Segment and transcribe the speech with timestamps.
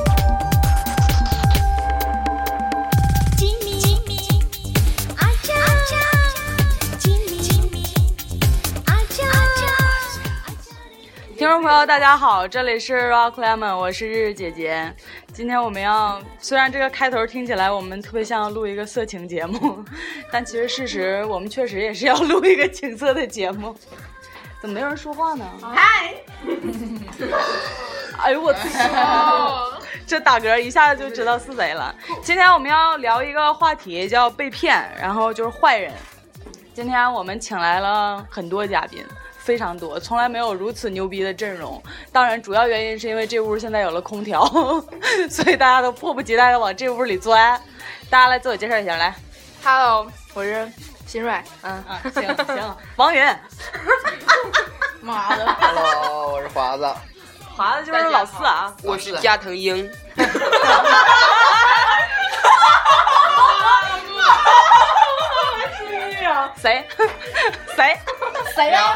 [0.03, 0.05] 吧。
[3.35, 4.11] 吉米，吉米，
[5.17, 5.91] 阿酱，阿酱，
[6.99, 7.83] 吉米，吉米，
[8.85, 9.61] 阿酱，阿酱。
[11.37, 14.95] 听众朋友，大家好，这里是 Rock Lemon，我是日日姐姐。
[15.33, 19.83] 今天我们要，虽然这个开头听起来我们特别像录一个色情节目，
[20.31, 23.75] 但其实事实我们确实也是要录一个情色的节目。
[24.61, 25.45] 怎么没有人说话呢？
[25.61, 26.13] 嗨，
[28.21, 29.73] 哎呦我操！
[30.05, 31.93] 这打嗝一下子就知道是谁了。
[32.21, 35.91] 今天我们要聊一个话题，叫被骗，然后就是坏人。
[36.75, 39.03] 今天我们请来了很多嘉宾，
[39.43, 41.81] 非常多，从来没有如此牛逼的阵容。
[42.11, 44.45] 当然，主要原因是因为这屋现在有了空调，
[45.29, 47.61] 所以大家都迫不及待的往这屋里钻。
[48.09, 49.13] 大家来自我介绍一下，来
[49.63, 50.71] ，Hello，我是
[51.05, 51.33] 新锐。
[51.61, 53.23] 嗯，啊，行行，王云，
[55.01, 56.89] 妈的， Hello，我是华子。
[57.55, 59.89] 华子就是老四啊，我是加藤鹰，
[66.61, 66.85] 谁
[67.75, 67.97] 谁？
[68.55, 68.95] 谁呀？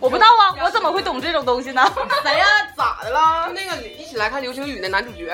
[0.00, 1.82] 我不知道啊，我怎么会懂这种东西呢？
[2.22, 2.46] 谁呀？
[2.76, 3.46] 咋的了？
[3.48, 5.26] 就那个一起来看流星雨的男主角，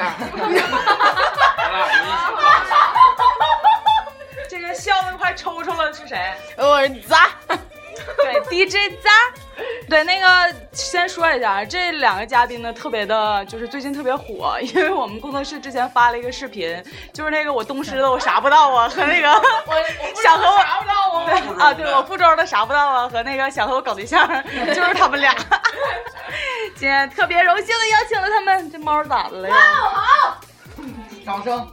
[4.49, 6.35] 这个笑的快抽抽了是谁？
[6.57, 7.31] 我是咋？
[8.19, 9.11] 对，DJ 渣。
[9.89, 19.75] 对，那个先说一下，这两个嘉宾呢，特别的，就是最近特别火，因为我们工作室之前发了一个视频，就是那个我东师的我啥不到啊，和那个我
[20.23, 21.25] 想和我啥不到啊？
[21.27, 24.29] 对啊，对我福州的啥不到啊，和那个想和我搞对象，
[24.75, 25.35] 就是他们俩。
[26.75, 29.55] 今天特别荣幸的邀请了他们，这猫咋的了呀？
[29.55, 30.41] 好
[31.25, 31.67] 掌声。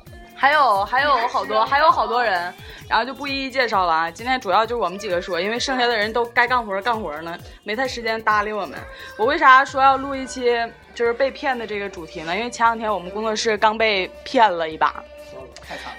[0.43, 2.53] 还有还有好多还有好多人，
[2.89, 4.11] 然后就不一一介绍了啊。
[4.11, 7.33] 今天主要就是我们几个说，因为剩下的人都该干活干活呢，
[7.63, 8.77] 没太时间搭理我们。
[9.17, 10.53] 我为啥说要录一期
[10.93, 12.35] 就是被骗的这个主题呢？
[12.35, 15.01] 因为前两天我们工作室刚被骗了一把。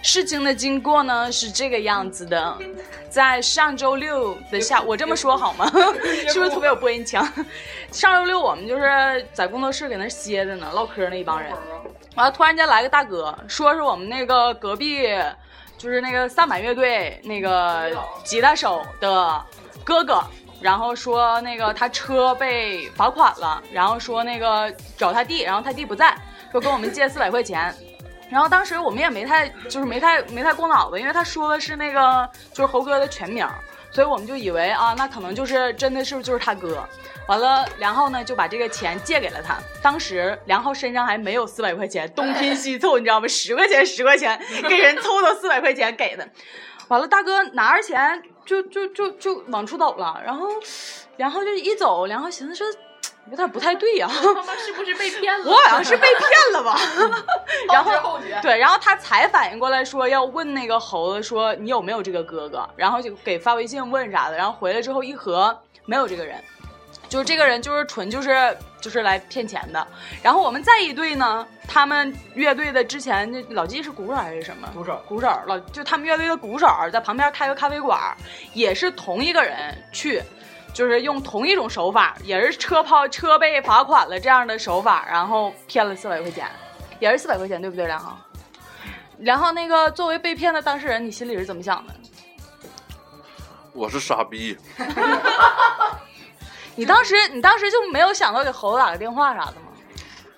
[0.02, 2.58] 事情的经过呢是这个样子的，
[3.08, 5.64] 在上周六的下，我这么说好吗？
[6.28, 7.26] 是不是特别有播音腔？
[7.90, 11.50] 上周六我们就是在工作室搁那歇着呢，唠嗑呢一帮人。
[12.14, 15.08] 完了，突然间来个大哥，说是我们那个隔壁，
[15.76, 17.90] 就是那个萨满乐队那个
[18.22, 19.44] 吉他手的
[19.82, 20.22] 哥哥，
[20.60, 26.16] 然后说那个他车被罚款了，然后说那个找他弟，然后他弟不在，
[26.52, 27.74] 说跟我们借四百块钱。
[28.30, 33.46] 然后当时我们也没太就是没太没太过脑子，因为他说的是那个就是猴哥的全名，
[33.94, 36.84] 所以我们就以为啊，那可能就是真的是不就是他哥。
[37.28, 39.56] 完了，梁浩呢就把这个钱借给了他。
[39.80, 43.26] 当时梁浩身上还没有四百块钱，东拼西凑，你知道吗？
[43.28, 44.38] 十块钱十块钱，
[44.68, 46.28] 给人凑到四百块钱给的。
[46.88, 50.48] 完了，大哥拿着钱就就就就往出走了，然后
[51.16, 52.66] 梁浩就一走，梁浩寻思说
[53.30, 55.50] 有点不太对呀、 他妈是不是被骗了？
[55.50, 56.78] 我好像是被骗了吧？
[57.72, 66.42] 然后对，然后他才反应过来说要问那个猴子说你有没有这个哥哥，然后就给发微信问啥的，然后回来之后一核没有这个人，
[67.08, 69.86] 就是这个人就是纯就是就是来骗钱的。
[70.22, 74.68] 然后我们再一队呢，他们乐队的之前那老纪是鼓手还是什么？
[74.74, 78.14] 鼓手鼓手老就他们乐队的鼓手在旁边开个咖啡馆，
[78.52, 80.22] 也是同一个人去。
[80.74, 86.50] 就是用同一种手法，也是车抛车被罚款了这样的手法，然后骗了四百块钱，
[86.98, 88.18] 也是四百块钱，对不对，梁浩？
[89.18, 91.94] 然后那个作为被骗的当事人，你心里是怎么想的？
[93.72, 94.56] 我是傻逼，
[96.76, 99.68] 你当时你当时就没有想到给猴子打个电话啥的吗？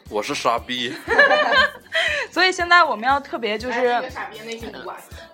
[0.09, 0.95] 我是傻逼，
[2.31, 4.03] 所以现在我们要特别就哎是。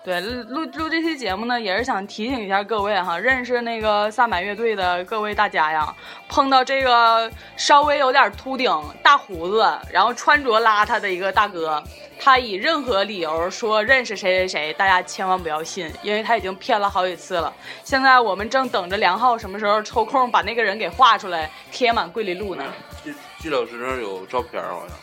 [0.03, 5.95] 对录录这期节目呢，也是想提醒一下各位哈，认识那个萨满乐队的各位大家呀，
[6.27, 8.69] 碰到这个稍微有点秃顶、
[9.01, 11.81] 大胡子，然后穿着邋遢的一个大哥，
[12.19, 17.53] 他以任何理由说认识谁谁谁，大家千万不要信，因为他已经骗了好几次了。
[17.85, 22.65] 现在我们正等着梁浩什么时候抽空把那个人给画出来，贴满桂林路呢。
[23.01, 24.97] 季季老师那儿有照片儿好像，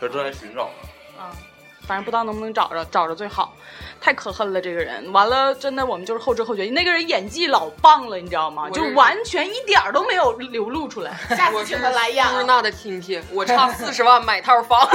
[0.00, 0.87] 他正在寻找呢。
[1.88, 3.54] 啊，反正不知道能不能找着，找着最好。
[4.00, 5.10] 太可恨了，这个人。
[5.12, 8.68] 完了，真的我们就是后知后觉，那个人演技老棒了，你知道吗？
[8.70, 11.12] 就完全一点儿都没有流露出来。
[11.30, 12.32] 下次请他来演啊。
[12.38, 14.86] 呼纳的亲戚，我差四十万买套房。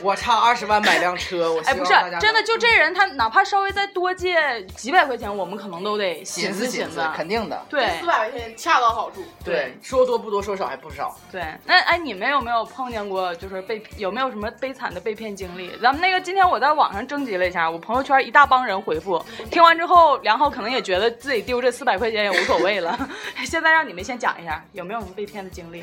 [0.00, 7.02] 我差二十万买辆车，我希哎，不是真的，就这人，他哪怕稍微再多借几百块钱，我们可能都得寻思寻思。
[7.14, 7.60] 肯定的。
[7.68, 9.24] 对四百块钱恰到好处。
[9.44, 11.16] 对，说多不多，说少还不少。
[11.32, 15.76] 对，那哎，你们有没有碰见过，就是被有没有什么悲惨的被骗经历？
[15.82, 22.96] 咱们那个今天我在网上征集了一下，我朋友圈一大帮人回复，听完之后，梁浩可能也觉得自己丢这四百块钱也无所谓了。
[23.44, 25.82] 现在让你们先讲一下，有没有什么被骗的经历？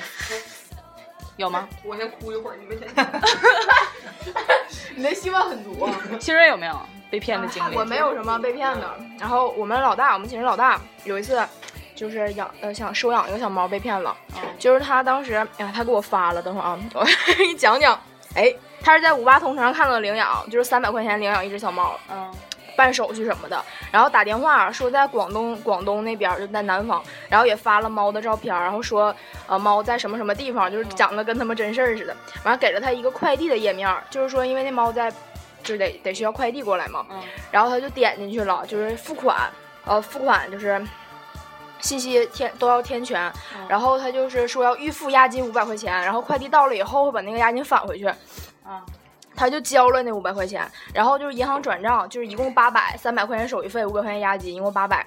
[1.37, 1.67] 有吗？
[1.83, 3.05] 我先哭一会儿，你们先讲。
[4.95, 5.91] 你的希望很足啊！
[6.19, 6.79] 新锐有没有
[7.09, 7.75] 被骗的经历？
[7.75, 8.97] 我没有什么被骗的。
[9.19, 11.45] 然后我们老大，我们寝室老大有一次
[11.93, 14.15] 就是养呃想收养一个小猫被骗了，
[14.57, 17.05] 就是他当时哎呀他给我发了，等会儿啊，我
[17.37, 17.99] 给你讲讲。
[18.35, 22.29] 哎，他是在五八同城上看到的领养，就是三百块钱领养一只小猫，嗯
[22.75, 29.15] 办手续什么的，然后打电话说在广东广东那边儿就在南方，然后也发了猫的照片，然后说
[29.47, 35.11] 呃猫在什么什么地方，就是讲的跟他们真事儿似的，完了给了他一个快递的页面儿，就是说因为那猫在
[35.63, 37.21] 就得得需要快递过来嘛，嗯。
[37.51, 39.49] 然后他就点进去了，就是付款，
[39.85, 40.85] 呃付款就是。
[41.81, 43.31] 信息填都要填全，
[43.67, 48.07] 然后他就是说要预付押金五百块钱，然后快递到了以后会把那个押金返回去，
[48.63, 48.81] 啊
[49.35, 55.05] 他就交了那五百块钱，然后就是银行转账，就是一共八百，三百块钱手续费，五百块钱押金，一共八百。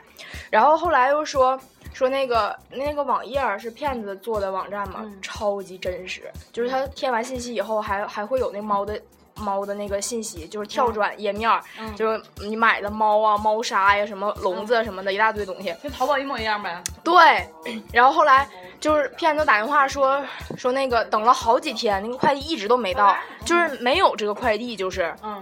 [0.51, 1.59] 然后后来又说
[1.93, 9.01] 说那个那个网页是骗子做的网站嘛，嗯超级真实，就是他填完信息以后还还会有那猫的。
[9.41, 11.49] 猫的那个信息就是跳转页面，
[11.79, 15.73] 嗯就是你买的猫啊、猫砂呀、什么笼子什么的，一大堆东西。
[15.81, 16.83] 跟淘宝一模一样呗。
[17.05, 17.49] 对，
[17.93, 18.49] 然后后来
[18.81, 20.23] 就是骗子打电话说
[20.57, 25.41] 说那个等了好几天，那个快递一直都没到，就是没有这个快递，就是嗯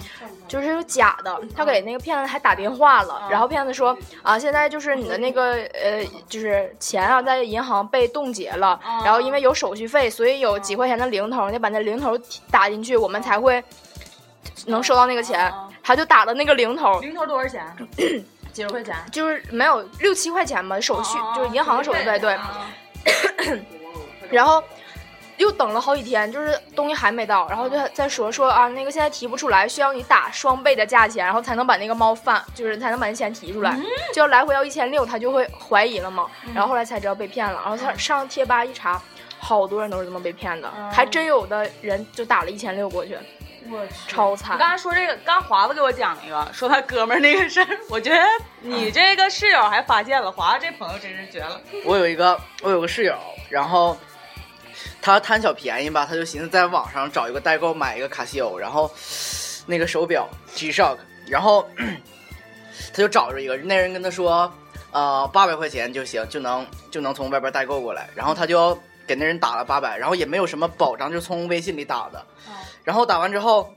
[0.48, 1.38] 就是有假的。
[1.54, 12.18] 他给那个骗子还打电话了，然后骗子说啊，现在就是你的那个呃，就是钱啊，在银行被冻结了，然后因为有手续费，所以有几块钱的零头，你把那零头
[12.50, 13.62] 打进去，我们才会
[14.66, 15.52] 能收到那个钱。
[15.82, 17.62] 他就打了那个零头，零头多少钱？
[18.52, 18.96] 几十块钱？
[19.12, 22.36] 就是没有六七块钱吧，手续哦就是银行手续费，对。
[23.06, 23.58] 啊
[24.30, 24.62] 然后
[25.36, 33.78] 又等了好几天，就是东西还没到，然后就再说说啊，那个现在提不出来，需要你打双倍的价钱，然后才能把那个猫贩，就是才能把那钱提出来，
[34.14, 36.26] 就要来回要一千六，他就会怀疑了嘛。
[36.54, 39.00] 然后后来才知道被骗了，然后他上贴吧一查，
[39.38, 43.16] 好多人都是这么被骗的，还真有的人就打了一千六过去，
[43.70, 44.58] 我超惨。
[44.58, 48.22] 刚才说这个，刚华子给我讲一个，说他哥们儿那个事儿，我觉得
[48.60, 51.60] 你这个室友还发现了，华子这朋友真是绝了。
[51.84, 53.16] 我有一个我有个室友，
[53.48, 53.96] 然后
[55.00, 58.90] 他贪小便宜吧，他就寻思在网上找一个代购买一个卡西欧，然后
[59.66, 61.68] 那个手表 G Shock，然后
[62.92, 64.52] 他就找着一个，那人跟他说，
[64.90, 72.24] 呃，八百块钱就行，就能就能从外边代购过来，然后他就给那人打了八百，然后也没有什么保障，就从微信里打的，
[72.86, 73.68] 然后打完之后。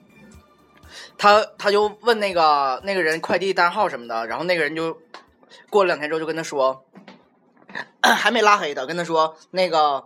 [1.20, 4.98] 他他就问那个那个人快递单号什么的，然后那个人就
[5.70, 6.84] 过了两天之后就跟他说，
[8.02, 10.04] 还没拉黑他，跟他说那个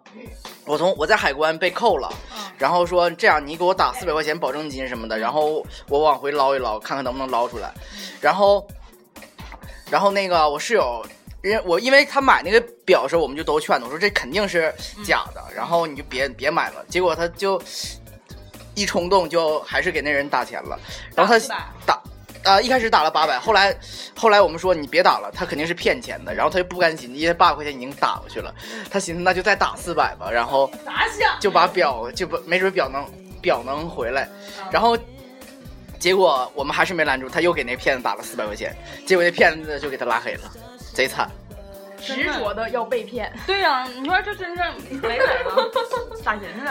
[0.66, 2.12] 我从我在海关被扣了，
[2.58, 7.72] 然后说这样你给我打四百块钱保证金什么的，然后我往回捞一捞，看看能不能捞出来，
[8.20, 8.68] 然后
[9.90, 11.02] 然后那个我室友。
[11.42, 14.74] 人我因为他买那个表的时候，我们就都劝他，我说这肯定是
[15.06, 16.86] 假的，然后你就别别买了。
[16.88, 17.62] 结果他就
[18.76, 20.80] 一冲动，就还是给那人打钱了。
[21.16, 21.46] 然后他
[21.86, 22.02] 打，
[22.44, 23.78] 呃，一开始打了八百，后来
[24.16, 26.34] 后来我们说你别打了，他肯定是骗钱的。
[26.34, 28.54] 然后他就不甘心，因为八百块钱已经打过去了，
[28.90, 30.70] 他寻思那就再打四百吧，然后？
[31.40, 33.06] 就把表就不没准表能
[33.42, 34.28] 表能回来，
[34.72, 34.98] 然后。
[36.00, 38.76] 结果我们还是没拦住，他又给那骗子打了四百块钱，
[39.08, 40.52] 结果那骗子就给他拉黑了，
[40.94, 41.30] 贼惨。
[41.98, 44.62] 执着的要被骗，对呀、你说这真是
[45.02, 45.72] 没人了，
[46.22, 46.66] 咋寻思？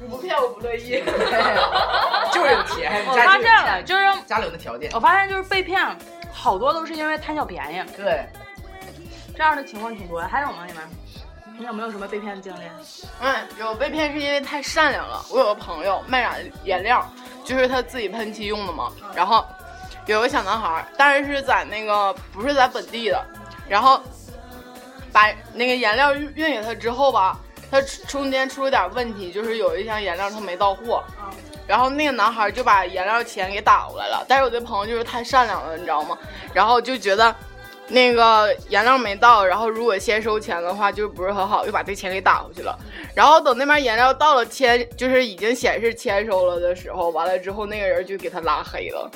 [0.00, 1.02] 你不骗我不乐意。
[2.32, 4.90] 就是有钱，我发现了，就是家里有那条件。
[4.94, 5.84] 我发现就是被骗，
[6.32, 8.24] 好多都是因为贪小便宜，对，
[9.36, 10.28] 这样的情况挺多的。
[10.28, 10.64] 还有吗？
[10.66, 10.82] 你们？
[11.58, 12.60] 你有没有什么被骗的经历？
[13.20, 15.22] 嗯，有被骗是因为太善良了。
[15.30, 17.06] 我有个朋友卖染颜料，
[17.44, 18.90] 就是他自己喷漆用的嘛。
[19.14, 19.44] 然后
[20.06, 23.22] 有个小男孩，但是是在那个不是在本地的，
[23.68, 24.00] 然后
[25.12, 27.38] 把那个颜料运运给他之后吧，
[27.70, 31.02] 他中间出了点问题，就是有一箱颜料他没到货。
[31.66, 36.18] 然后那个男孩就把颜料钱给打过来了，但是我的朋友就是太善良了，你知道吗？
[36.52, 37.32] 然后就觉得
[37.86, 42.76] 那个颜料没到，然后如果先收钱的话，就不是很好，又把这钱给打回去了。
[43.14, 49.08] 然后等那边颜料到了签，就是已经显示签收了的时候，完了之后那个人就给他拉黑了。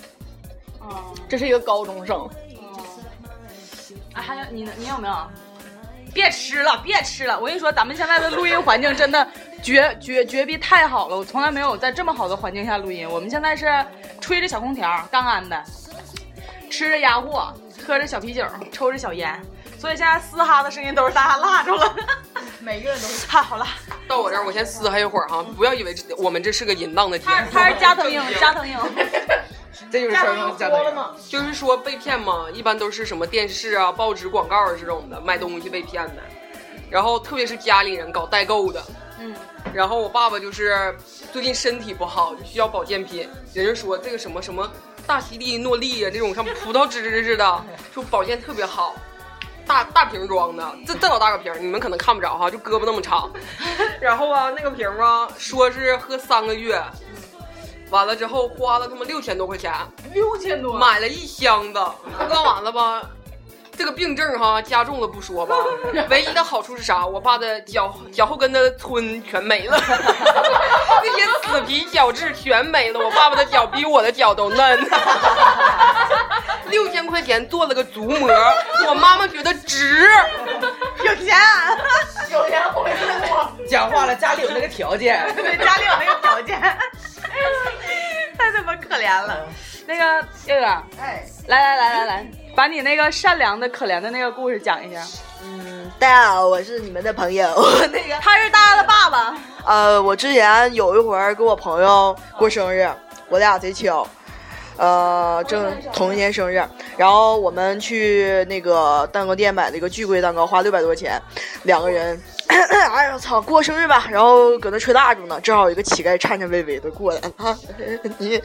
[0.80, 2.28] 嗯，这是一个高中生，
[4.12, 4.70] 啊，还有你呢？
[4.76, 5.14] 你有没有？
[6.14, 7.38] 别吃了，别吃了！
[7.38, 9.26] 我跟你说，咱们现在的录音环境真的
[9.61, 11.16] 绝绝绝逼太好了！
[11.16, 13.09] 我从来没有在这么好的环境下录音。
[13.09, 13.85] 我们现在是
[14.21, 15.62] 吹着小空调，干干的，
[16.71, 17.52] 吃着鸭货，
[17.85, 19.38] 喝着小啤酒，抽着小烟，
[19.76, 21.94] 所以现在嘶哈的声音都是大家辣住了。
[22.61, 23.26] 每个人都是。
[23.26, 23.66] 哈，好了，
[24.06, 27.35] 到我这儿，我先嘶哈一会儿哈，不要以为这我们这是个淫荡的节目。
[27.52, 28.78] 他他是加藤鹰，加藤鹰。
[29.90, 31.14] 这就是声声加的。
[31.28, 36.23] 就是说被骗嘛，一般都是什么电视啊、报纸广告啊这种的，卖东西被骗的。
[36.90, 38.83] 然后特别是家里人搞代购的，
[39.19, 39.35] 嗯，
[39.73, 40.95] 然后我爸爸就是
[41.33, 43.28] 最近身体不好，就需要保健品。
[43.52, 44.71] 人家说这个什么什么
[45.07, 48.95] 大西利诺丽啊、这种像葡萄汁似的， 说保健特别好。
[49.66, 53.33] 大大瓶装的，这这老大个瓶，你们可能看不着哈，就胳膊那么长。
[53.99, 56.78] 然后啊，那个瓶啊，说是喝三个月，
[57.94, 59.72] 完了之后花了他妈六千多块钱，
[60.12, 60.76] 六千多？
[60.76, 61.78] 买了一箱子，
[62.18, 63.08] 喝完了吧，
[63.76, 65.54] 这个病症哈加重了不说吧，
[66.09, 67.04] 唯一的好处是啥？
[67.04, 69.76] 我爸的脚脚后跟的皴全没了，
[71.02, 74.81] 那些死皮角质全没了，我爸爸的脚比我的脚都嫩。
[76.71, 78.31] 六千块钱做了个足膜，
[78.88, 80.09] 我妈妈觉得值，
[81.04, 81.37] 有钱，
[82.33, 83.52] 有钱回来我。
[83.69, 85.25] 讲话了，家里有那个条件。
[85.37, 86.61] 对，家里有那个条件，
[88.38, 89.47] 太他妈可怜了。
[89.87, 90.64] 那个月月，
[91.00, 92.26] 哎，来来来来来，
[92.57, 95.00] 把你那个善良的、可怜的那个故事讲一下。
[95.43, 97.47] 嗯，大家好，我是你们的朋友。
[97.93, 102.88] 那个，他是大家的爸爸，呃，我之前有一回儿跟我朋友过生日，
[103.29, 104.07] 我俩贼巧，
[104.76, 106.62] 呃，正同一天生日，
[106.97, 111.21] 然后我们去那个蛋糕店买了一个巨贵蛋糕，花六百多块钱，
[111.62, 112.21] 两个人。
[112.95, 113.40] 哎呀操！
[113.40, 117.59] 过生日吧，然后搁那吹蜡烛呢，正好一个乞丐颤颤巍巍的过来了，啊、
[118.19, 118.40] 你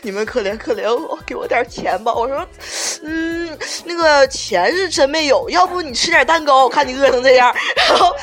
[0.00, 2.14] 你们可怜可怜我，给我点钱吧。
[2.14, 2.46] 我说，
[3.02, 7.54] 嗯，那个钱是真没有，要不你吃点蛋糕，我看你饿成这样。
[7.88, 8.14] 然后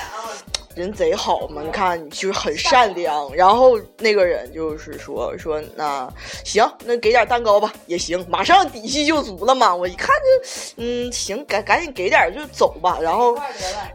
[0.75, 3.33] 人贼好嘛，你看就是很善良。
[3.35, 6.11] 然后那个人就是说说那
[6.45, 9.75] 行，那给点蛋糕吧也行，马上底气就足了嘛。
[9.75, 12.97] 我一看就嗯行，赶赶紧给点就走吧。
[13.01, 13.37] 然后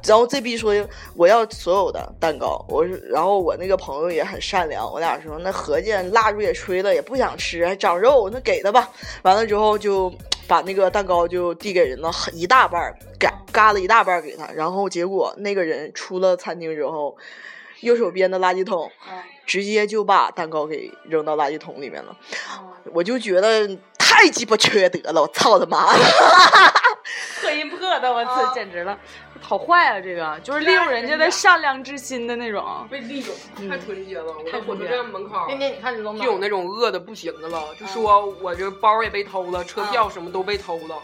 [0.05, 0.75] 然后这逼说
[1.17, 8.91] 我要所有的蛋糕，我是然后我那个朋友也很善良，我俩说那合计蜡烛也吹了，也不想吃，还长肉，那给他吧。
[9.23, 10.13] 完了之后就
[10.47, 14.47] 把那个蛋糕就递给人了，很一大半儿，嘎嘎了一大半儿给他。
[14.53, 17.17] 然后结果那个人出了餐厅之后，
[17.81, 18.91] 右手边的垃圾桶
[19.47, 22.17] 直接就把蛋糕给扔到垃圾桶里面了。
[22.93, 25.93] 我就觉得太鸡巴缺德了，我操他妈！
[27.41, 28.99] 破音破的，我操，简直了，
[29.41, 30.01] 好坏啊！
[30.01, 32.65] 这个就是利用人家的善良之心的那种。
[32.91, 34.33] 被利用，太纯洁了。
[34.33, 40.97] 我在火车站门口天天你看你都就有那种饿的不行的了，就说我这包也被偷了，车票什么都被偷了，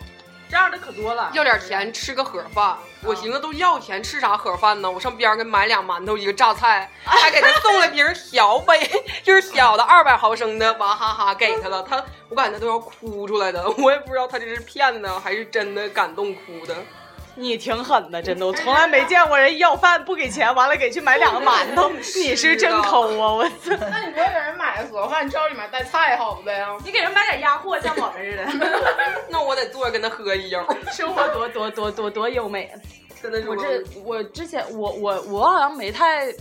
[0.51, 1.31] 这样的可多了。
[1.33, 2.77] 要点钱吃个盒饭。
[3.03, 4.91] 我寻思都要钱吃啥盒饭呢？
[4.91, 8.91] 我上边儿给买俩馒头一个榨菜，还给他送了瓶小杯，
[9.23, 11.83] 就是小的二百毫升的娃哈哈给他了。
[11.83, 16.75] 他我感觉他都要哭出来的，我也不知道他这是骗的还是真的感动哭的。
[17.41, 23.33] 你挺狠的，真的，我从来没见过人要饭不给钱，完了给去买两个馒头， 你是真抠啊！
[23.33, 26.65] 我操， 那你不会给人买个盒饭，你知道里面带菜好不呗？
[26.85, 28.69] 你给人买点鸭货，像我们似的，
[29.29, 32.71] 那我得坐着跟他喝一样，生活多多多多多优美。
[33.23, 36.33] 真的是我这我之前我我我好像没太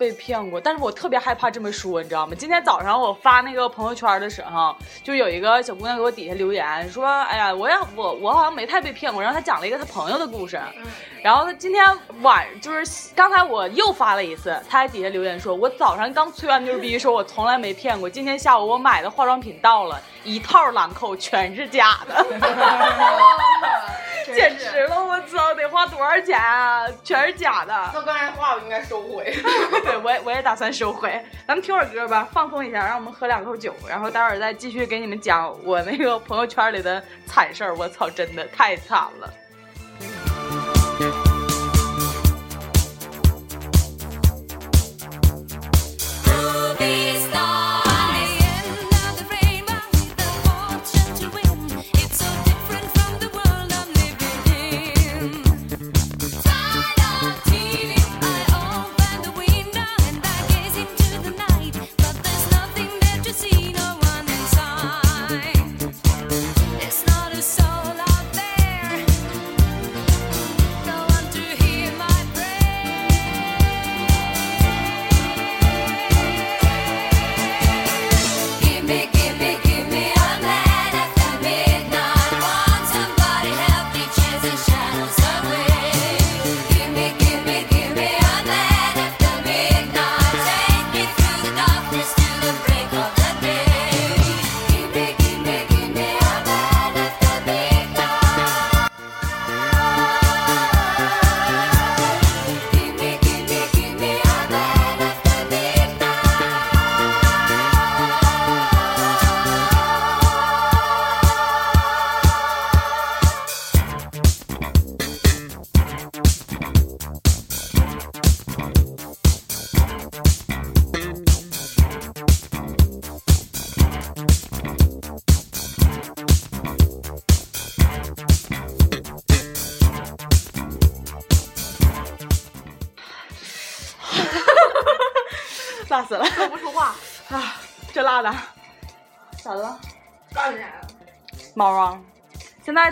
[0.00, 2.34] 被骗过，但是我特别害怕这么说，你知道吗？
[2.34, 10.58] 今天早上我发那个朋友圈的时候，就有一个小姑娘给我底下留言说：“哎呀，我也我我好像没太被骗过。”然后她讲了一个她朋友的故事，
[11.22, 11.84] 然后她今天
[12.22, 18.08] 晚就是刚才我又发了一次，她在底下留言说：“我早上刚吹完牛逼，说我从来没骗过。
[18.08, 22.24] 今天下午我买的化妆品到了，一套兰蔻全是假的。
[24.32, 25.04] ”简直了！
[25.04, 26.86] 我操，得花多少钱啊？
[27.02, 27.90] 全是假的。
[27.92, 29.24] 那刚才话我应该收回。
[29.82, 31.10] 对，我也我也打算收回。
[31.48, 37.74] 咱们听会儿歌吧，放松一下，让我们喝两口酒，然后待会儿再继续给你们讲我那个朋友圈里的惨事儿。
[37.74, 39.28] 我操，真的太惨了。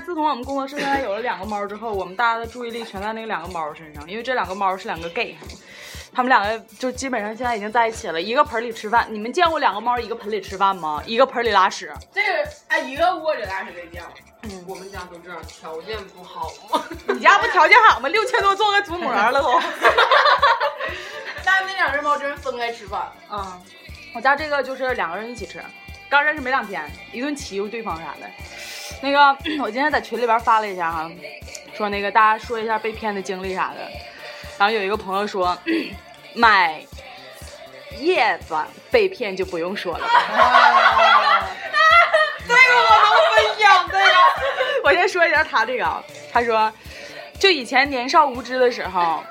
[0.09, 5.37] 自从我们工作室现在有了两个猫之后，我们大家的注意力全在那两个猫身上，因为这两个猫是两个 gay，
[6.15, 9.07] 他们两个就基本上现在已经在一起了，一个盆里吃饭。
[9.11, 11.03] 你们见过两个猫一个盆里吃饭吗？
[11.05, 11.93] 一个盆里拉屎。
[12.11, 14.15] 这个哎，一个窝里拉屎没见过。
[14.67, 16.83] 我们家都这样，条件不好吗。
[17.13, 18.09] 你家不条件好吗？
[18.09, 19.61] 六千多做个祖母了都。
[21.45, 23.13] 但那两只猫真是分开吃饭。
[23.31, 23.61] 嗯，
[24.15, 25.63] 我家这个就是两个人一起吃，
[26.11, 28.29] 刚认识没两天，一顿欺负对方啥的。
[29.03, 31.11] 那个 我今天在群里边发了一下哈，
[31.77, 33.89] 说那个大家说一下被骗的经历啥的。
[34.59, 35.57] 然后有一个朋友说，
[36.35, 36.83] 买
[37.99, 38.57] 叶子
[38.91, 40.23] 被骗就不用说了吧。
[42.49, 44.05] 这个我能分享这个。
[44.85, 46.73] 我先说一下他这个啊，他说，
[47.39, 49.23] 就以前年少无知的时候，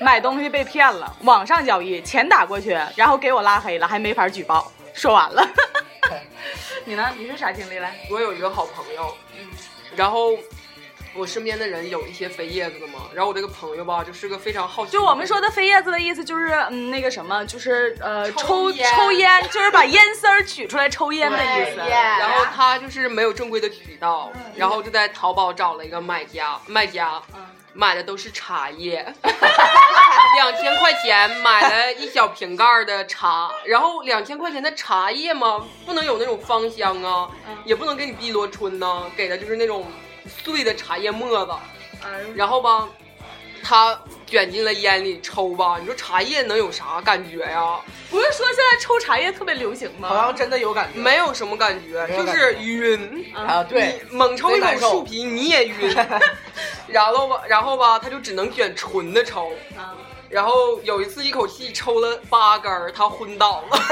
[0.00, 4.70] 买东西被骗了，网上交易，钱打过去，然后给我拉黑了，还没法举报。
[4.94, 5.46] 说完了。
[6.84, 7.12] 你呢？
[7.16, 7.88] 你是啥经历嘞？
[8.10, 9.16] 我有一个好朋友，
[9.96, 10.38] 然后
[11.14, 18.94] 我身边的人有一些飞叶子的嘛，然后我这个朋友吧，就是个非常好奇，就我们说的飞叶子的意思就是，嗯，那个什么，就是呃，抽抽烟。
[18.94, 21.76] 抽烟，就是把烟丝儿取出来抽烟的意思。
[21.78, 27.20] 然后他就是没有正规的渠道，然后就在淘宝找了一个买家，卖家，
[27.72, 37.30] 买的都是茶叶， 两千块钱买了一小瓶盖的茶，然后两千块钱的茶叶嘛，不能有那种芳香啊，
[37.64, 39.86] 也不能给你碧螺春呐、给的就是那种
[40.26, 41.52] 碎的茶叶沫子，
[42.34, 42.88] 然后吧，
[43.62, 43.98] 他
[44.30, 47.80] 卷进了烟里抽吧，你说茶叶能有啥感觉呀？
[48.08, 50.08] 不是说现在抽茶叶特别流行吗？
[50.08, 51.00] 好像真的有感觉。
[51.00, 53.26] 没有什么感觉，就是晕。
[53.34, 55.96] 啊，对，猛抽一口树皮你也晕，
[56.86, 59.50] 然后吧，然后吧，他就只能卷纯的抽。
[59.76, 59.98] 啊
[60.30, 63.78] 然后有一次一口气抽了八根儿，他昏倒了。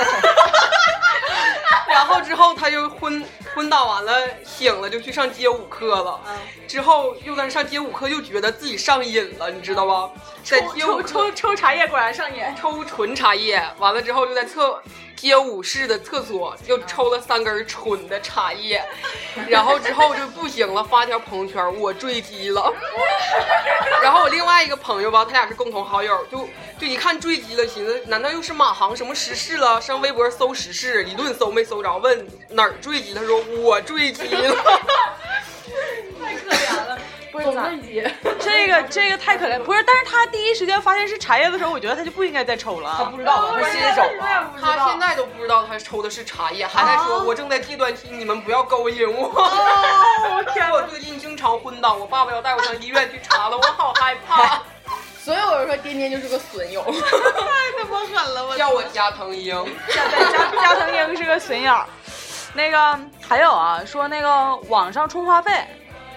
[1.91, 3.25] 然后之后他就昏
[3.55, 4.13] 昏倒完了，
[4.45, 6.21] 醒了就去上街舞课了。
[6.69, 10.09] 之后又在上街舞课，又觉得自己上瘾了，你知道吧？
[10.45, 12.41] 在街舞抽抽抽茶叶果然上瘾。
[12.61, 14.81] 抽纯茶叶，完了之后就在厕
[15.21, 18.83] 街舞室的厕所又抽了三根纯的茶叶，
[19.49, 22.73] 然后之后就不行了，发条朋友圈我坠机了。
[24.01, 29.81] 然后我另外一个朋友吧，他俩是共同好友，就就一看坠机了，寻思难道又是马航什么失事了？
[29.81, 34.55] 上微博搜失事，一顿搜没搜着，问哪儿坠机，他说我坠机了。
[36.23, 36.99] 太可怜了，
[37.45, 37.71] 不是咋？
[38.41, 39.83] 这个这个太可怜，不是？
[39.83, 42.95] 但是他第一时间发现是茶叶的时候，我觉得他就不应该再抽了。
[42.99, 43.59] 他不知道吧？
[43.61, 44.53] 他新手啊。
[44.61, 49.29] 他现在都不知道他抽的是茶叶，还在说我正在戒断期，你们不要勾引我。
[49.29, 54.63] 我天 我最近经常昏倒，我爸爸要带我上医院去查了，我好害怕。
[55.23, 56.83] 所以我就说颠颠就是个损友。
[56.83, 58.47] 太他妈狠了！
[58.47, 59.55] 我叫我加藤鹰，
[59.89, 61.75] 加加加藤鹰是个损友。
[62.55, 62.99] 那个
[63.29, 65.53] 还有啊，说那个网上充话费，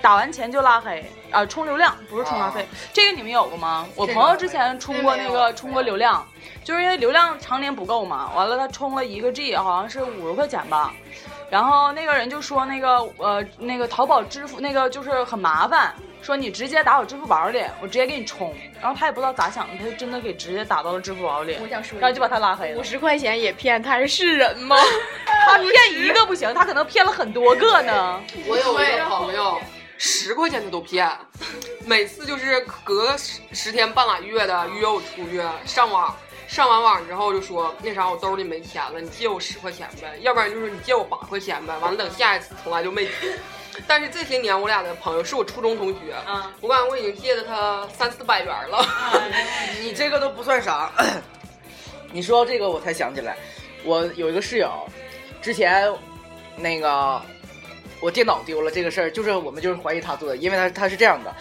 [0.02, 3.88] 打完钱就拉黑啊、充流量不是充话费，这个你们有过吗？
[3.96, 6.28] 我朋友之前充过那个充过流量，
[6.64, 10.94] 就是因为流量常年不够嘛，完了他充了一个 G，好像是五十块钱吧。
[11.50, 18.54] 然后那个人就说那个呃那个淘宝支付那个就是很麻烦，说你直接打我支付宝里，我直接给你充。
[18.82, 22.84] 然后他也不知道咋想的，他就真的给直接打到了支付宝里，我想说然后就把他拉黑了五。
[22.84, 24.76] 十块钱也骗，他还是人吗？
[25.46, 28.22] 他骗一个不行，他可能骗了很多个呢。
[28.48, 29.60] 我有一个朋友，
[30.04, 31.08] 十块钱他都骗，
[31.86, 36.18] 每次就是隔个十十天半拉月的约我出去上网。
[36.48, 41.78] 上完网之后就说那啥，我兜里没钱了，你借我十块钱呗，要不然就是你借我八块钱呗。
[41.78, 43.38] 完了等下一次从来就没借。
[43.88, 48.84] 但是这些年我俩的朋友是我初中同学，嗯我感觉我已经借了他三四百元了。
[49.82, 50.92] 你这个都不算啥。
[52.12, 53.38] 你说到这个，我才想起来，
[53.84, 54.72] 我有一个室友，
[55.44, 55.94] 之前
[56.56, 57.22] 那个
[58.02, 61.34] 我电脑丢了这个事儿，就是我们就是怀疑他做的，因为他他是这样的，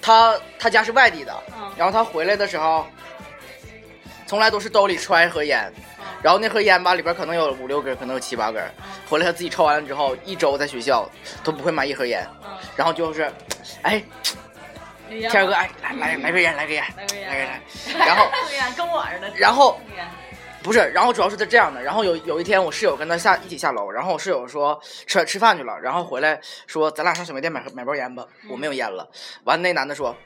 [0.00, 2.86] 他他家是外地的，嗯然后他回来的时候，
[4.26, 5.72] 从来都是兜里揣一盒烟，
[6.22, 8.62] 然后那盒烟吧里边可能有五六根，可能有七八根，
[9.08, 11.08] 回来他自己抽完了之后，一周在学校
[11.42, 12.26] 都不会买一盒烟，
[12.76, 13.30] 然后就是，
[13.82, 14.02] 哎，
[15.08, 18.30] 天哥，哎，来来来根烟，来根烟，来根烟来根烟，然后，
[18.76, 19.32] 跟我似的。
[19.36, 19.80] 然后
[20.64, 29.06] 不是，然后主要是他这样的，然后有有一天我室友跟他下一起下楼，然后我室友说吃吃饭去了，然后回来说咱俩上小卖店买买包烟吧，我没有烟了。
[29.44, 30.16] 完那男的说，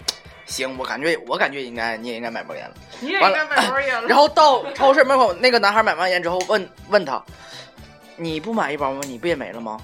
[0.47, 2.75] 行，我感觉我感觉应该你也应该买包烟了。
[3.01, 7.21] 你也应该买包烟了， 然后到超市门口，那个男孩买完烟之后问问他，
[8.15, 9.01] 你不买一包吗？
[9.07, 9.81] 你不也没了吗？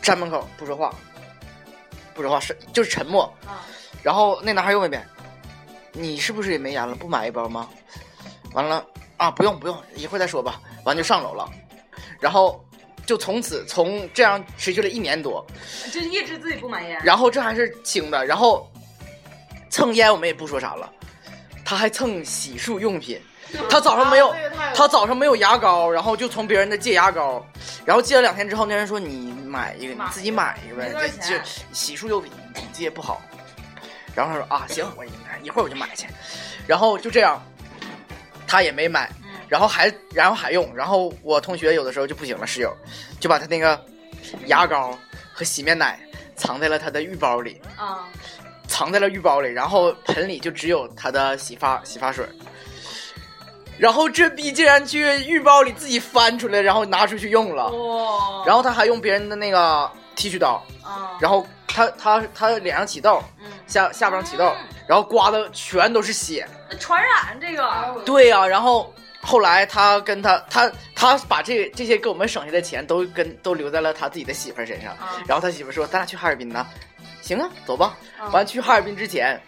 [0.00, 0.94] 站门口不说话，
[2.14, 3.30] 不说话是就是沉默。
[4.02, 5.06] 然后那男孩又问一遍，
[5.92, 6.94] 你是不是也没烟了？
[6.94, 7.68] 不买一包吗？
[8.54, 8.82] 完了，
[9.20, 10.58] 啊，不用不用，一会儿再说吧。
[10.84, 11.46] 完就上楼了，
[12.18, 12.64] 然后
[13.04, 15.46] 就从此从这样持续了一年多，
[15.92, 16.98] 就一直自己不买烟。
[17.04, 18.66] 然后这还是轻的，然后
[19.68, 20.90] 蹭烟我们也不说啥了，
[21.66, 23.20] 他还蹭洗漱用品，
[23.68, 24.34] 他早上没有
[24.74, 27.44] 他早上没有牙膏，然后就从别人那借牙膏，
[27.84, 31.42] 然后借了两天之后，那人说你买一个，你自己买一个呗这这
[31.74, 33.20] 洗漱用品你借不好。
[34.16, 35.04] 然后他说啊行，我
[35.42, 36.06] 一会儿我就买去，
[36.66, 37.40] 然后就这样，
[38.50, 39.08] 他也没买，
[39.48, 42.76] 然后还然后还用，然后我同学有的时候就不行了，室友
[43.20, 43.80] 就把他那个
[44.46, 44.98] 牙膏
[45.32, 46.00] 和洗面奶
[46.34, 48.08] 藏在了他的浴包里，啊，
[48.66, 52.26] 藏在了浴包里，然后盆里就只有他的洗发洗发水。
[53.78, 57.70] 然后这逼竟然去浴包里自己翻出来，然后拿出去用了。
[57.70, 64.52] 哇，然后他还用别人的那个剃须刀，啊，然后他他他脸上起痘，嗯，下下巴上起痘，
[64.88, 66.44] 然后刮的全都是血。
[66.70, 74.92] 那传染这个，对呀、然后后来他跟他他他把这这些给我们省下的钱都跟都留在了他自己的媳妇儿身上。
[74.92, 76.66] 啊然后他媳妇儿说：“咱俩去哈尔滨呢。”
[77.20, 77.96] 行啊，走吧。
[78.18, 79.40] 啊完去哈尔滨之前，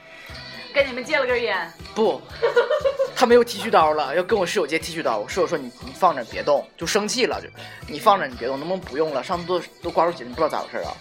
[0.75, 2.21] 跟你们借了根烟，不，
[3.17, 5.19] 他没有剃须刀了，要跟我室友借剃须刀。
[5.19, 7.49] 我室友说你你放着别动，就生气了，就
[7.87, 9.23] 你放着你别动，能不能不用了？
[9.23, 10.93] 上次都都刮出血，你不知道咋回事啊？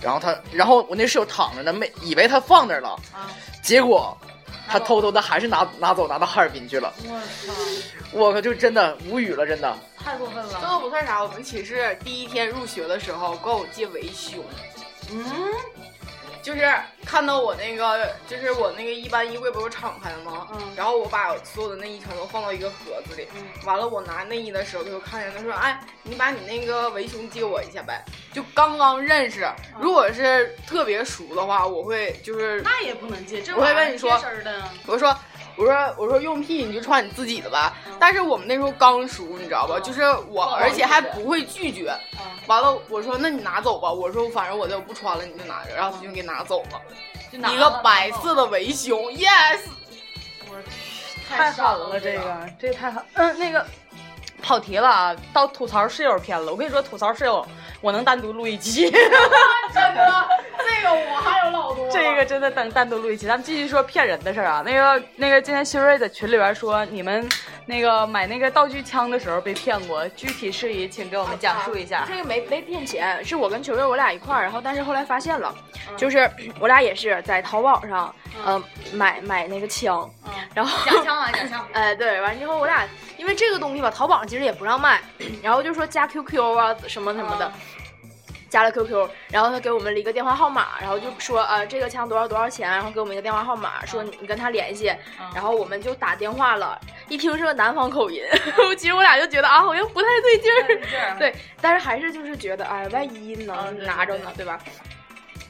[0.00, 3.30] 然后他，然后我那室友躺着呢，没以为他放那儿了，啊
[3.62, 4.16] 结果
[4.68, 6.92] 他偷偷的还是拿拿走，拿到哈尔滨去了。
[7.04, 7.52] 我操，
[8.12, 9.76] 我可就真的无语了，真的。
[9.96, 11.22] 太过分了这了，都不算啥。
[11.22, 14.44] 我们寝室第一天入学的时候，管我借围胸，
[15.10, 15.24] 嗯，
[16.44, 16.70] 就是
[17.06, 20.46] 看到我那个，就是我那个一般衣柜不是敞开的吗？
[20.52, 23.26] 嗯然后我把所有的内衣全都放到一个盒子里。
[23.34, 28.04] 嗯完了，我拿内衣的时候，他就看见他说：“哎，你把你那个围胸借我一下呗。”
[28.34, 29.48] 就刚刚认识，
[29.80, 34.10] 如果是特别熟的话，我会就是那也不能借，这我会玩意儿跟你说
[34.86, 35.16] 我说
[35.56, 37.76] 我说我说用屁你就穿你自己的吧。
[37.98, 39.74] 但是我们那时候刚熟，你知道吧？
[39.76, 41.90] 嗯就是我，而且还不会拒绝。
[42.14, 43.90] 嗯完了，我说那你拿走吧。
[43.90, 45.74] 我说反正我就不穿了，你就拿着。
[45.74, 46.80] 然后他就给拿走了，
[47.32, 49.60] 就拿一个白色的围胸，yes
[50.50, 50.56] 我。
[51.26, 53.02] 太狠了，这个这个太狠。
[53.14, 53.66] 嗯，那个
[54.44, 56.52] 跑题了啊，到吐槽室友篇了。
[56.52, 57.44] 我跟你说，吐槽室友，
[57.80, 58.90] 我能单独录一期，
[59.72, 60.28] 真的，
[60.58, 61.88] 这个我还有老多。
[61.90, 63.26] 这个真的等单独录一期。
[63.26, 64.62] 咱们继续说骗人的事儿啊。
[64.64, 67.26] 那个那个，今天新瑞在群里边说，你们
[67.64, 72.04] 那个买那个道具枪的时候被骗过，具体事宜请给我们讲述一下。
[72.06, 75.54] 这个没没骗钱，是我跟球球我俩一块儿，然后但是后来发现了，
[75.96, 76.30] 就是
[76.60, 78.14] 我俩也是在淘宝上，
[78.46, 80.08] 嗯、买买那个枪，
[80.54, 81.66] 然后假枪啊，假枪。
[81.72, 82.84] 哎，对，完之后我俩
[83.16, 85.00] 因为这个东西吧，淘宝上其实也不让卖，
[85.40, 87.52] 然后就说加 QQ 啊什么什么的。
[88.50, 94.92] 加了 QQ，然后他给我们了一个电话号码，然后就说呃这个枪多少多少钱，然后给我们一个电话号码，说你你跟他联系，
[95.32, 98.22] 然后我们就打电话了，一听是个南方口音，
[98.76, 104.58] 其实我俩就觉得啊好像不太对劲儿，对，但是还是就是觉得哎万一能拿着呢，对吧？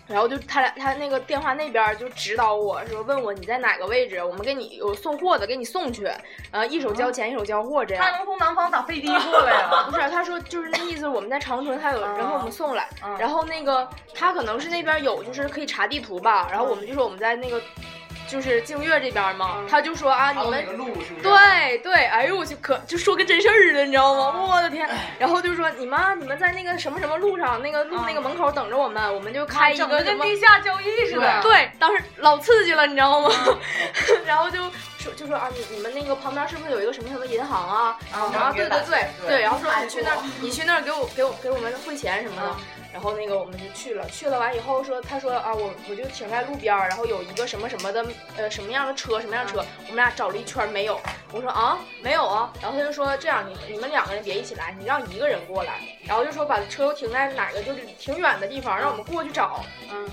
[0.07, 6.07] 然后就他俩他那个电话那边就指导我说问我你在哪个位置，我们给你有送货的给你送去，
[6.51, 8.05] 呃一手交钱一手交货这样。
[8.05, 9.87] 他能从南方打飞的过来呀？
[9.91, 17.61] 不是，他说就是那意思，我们在长春，他有人给我们送来，嗯然后那个他可能是那边有，就是可以查地图吧，然后我们就说我们在那个
[18.27, 20.65] 就是静月这边嘛，他就说啊你们？
[21.23, 24.47] 对对，哎呦我去可就说跟真事儿似的，你知道吗？
[24.49, 24.89] 我的天！
[25.19, 30.25] 然后就说你们啊你们在那个什么什么路上，那个路那个门口等着我们，我们就开一个跟个。
[30.25, 31.41] 地下交易似的。
[31.43, 33.31] 对，当时老刺激了，你知道吗？
[34.27, 34.59] 然后就
[34.99, 37.99] 说就说啊，你你们那个旁边是不是有一个什么什么银行啊？
[38.33, 42.57] 然后对对对对，然后说你去那儿，你去那儿给我给我给我们汇钱什么的。
[42.95, 51.01] 然后那个我们就去了，去了完以后说，他说啊，我我就停在路边儿，然后有一个什么什么的，呃，什么样的车，什么样的车，我们俩找了一圈儿没有。
[51.33, 52.53] 我说啊，没有啊。
[52.63, 55.81] 然后他就说这样，你你们两个人别一起来，你让一个人过来。
[56.07, 59.65] 然后就说把车又停在哪个就是挺远的地方，让我们过去找。
[59.91, 60.09] 嗯，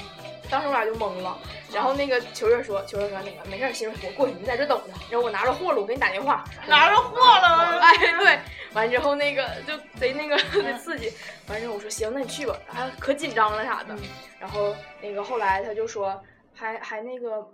[0.49, 1.37] 当时我俩就懵了。
[1.73, 4.93] 然后那个球月说，球月说那个没事儿，媳妇我过去，你在这等着。
[5.09, 6.43] 然后我拿着货了，我给你打电话。
[6.67, 8.39] 拿着货了，哎，对，
[8.73, 11.13] 完之后那个就贼那个贼刺激，
[11.47, 13.95] 完之后我说行，那你去吧，还可紧张了啥的。
[14.39, 16.21] 然后那个后来他就说，
[16.53, 17.47] 还还那个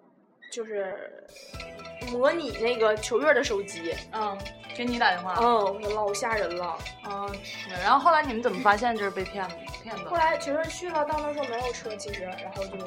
[0.51, 0.95] 就是
[2.11, 4.37] 模拟那个球月的手机，嗯，
[4.75, 5.35] 给你打电话。
[5.39, 6.77] 嗯，我老吓人了。
[7.09, 7.69] 嗯，是。
[7.81, 9.55] 然后后来你们怎么发现这是被骗的？
[9.83, 12.77] 骗的后来球月去了，到那时候没有车，其实，然后就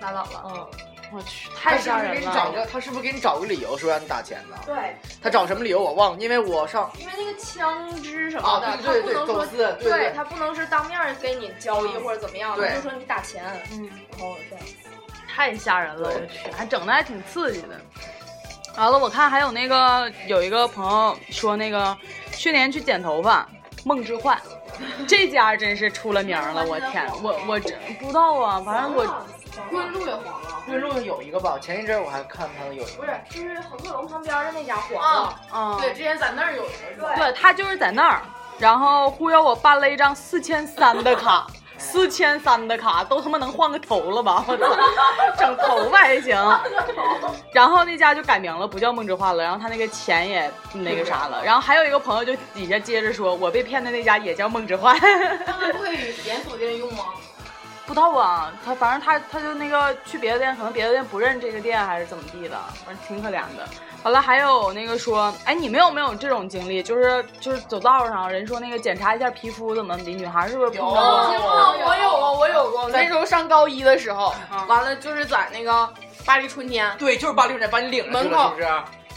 [0.00, 0.42] 拉倒了。
[0.46, 0.68] 嗯，
[1.12, 2.34] 我去，他太是不是给你吓人了。
[2.34, 2.66] 找个？
[2.66, 4.56] 他是不是给你找个理由说让你打钱呢？
[4.66, 14.64] 对，他找什么理由我忘了，因为我上因为那个枪支什么的，啊对对对他不能说对对对他不能是当面儿给你交易或者怎么样，的他就说你打钱，嗯，然后这样。
[15.34, 17.68] 太吓人了，我去，还整的还挺刺激的。
[18.76, 21.96] 完了，我看还有那个有一个朋友说那个
[22.32, 23.48] 去年去剪头发，
[23.84, 24.38] 梦之幻，
[25.06, 29.04] 这家真是出了名了，我天，我我真不知道啊，反正我
[29.70, 30.62] 润路也黄了。
[30.66, 35.40] 润路有一个吧，前一阵儿我还看他有一个，不是，就是恒客隆旁边的那家黄啊了。
[35.52, 37.14] 嗯，对，之前在那儿有一个是吧？
[37.16, 38.22] 对他就是在那儿，
[38.58, 41.46] 然后忽悠我办了一张四千三的卡，
[41.80, 44.44] 四千三的卡都他妈能换个头了吧？
[44.46, 44.66] 我操，
[45.38, 46.36] 整头发还行。
[47.52, 51.42] 然后那家就改名了，不叫梦之幻了，然后他那个钱也那个啥了。
[51.44, 54.96] 然后还有一个朋友就底下接着说，我被骗的那家也叫梦之幻。
[55.00, 57.04] 他们不可以连锁店用吗？
[57.86, 63.66] 不知道啊，他反正他他就那个去别的店，可能别的店不认这个店还是怎么地的，反正挺可怜的。
[64.02, 66.82] 完了还有那个说，哎，你们有没有这种经历？
[66.82, 71.36] 就是就是走道上人说那个检查一下皮肤怎么的，女孩是不是碰到过？
[71.86, 72.88] 我有过，我有过。
[72.88, 75.88] 那时候上高一的时候，嗯完了就是在那个
[76.24, 78.68] 巴黎春天，对，就是巴黎春天把你领门口了，是不是？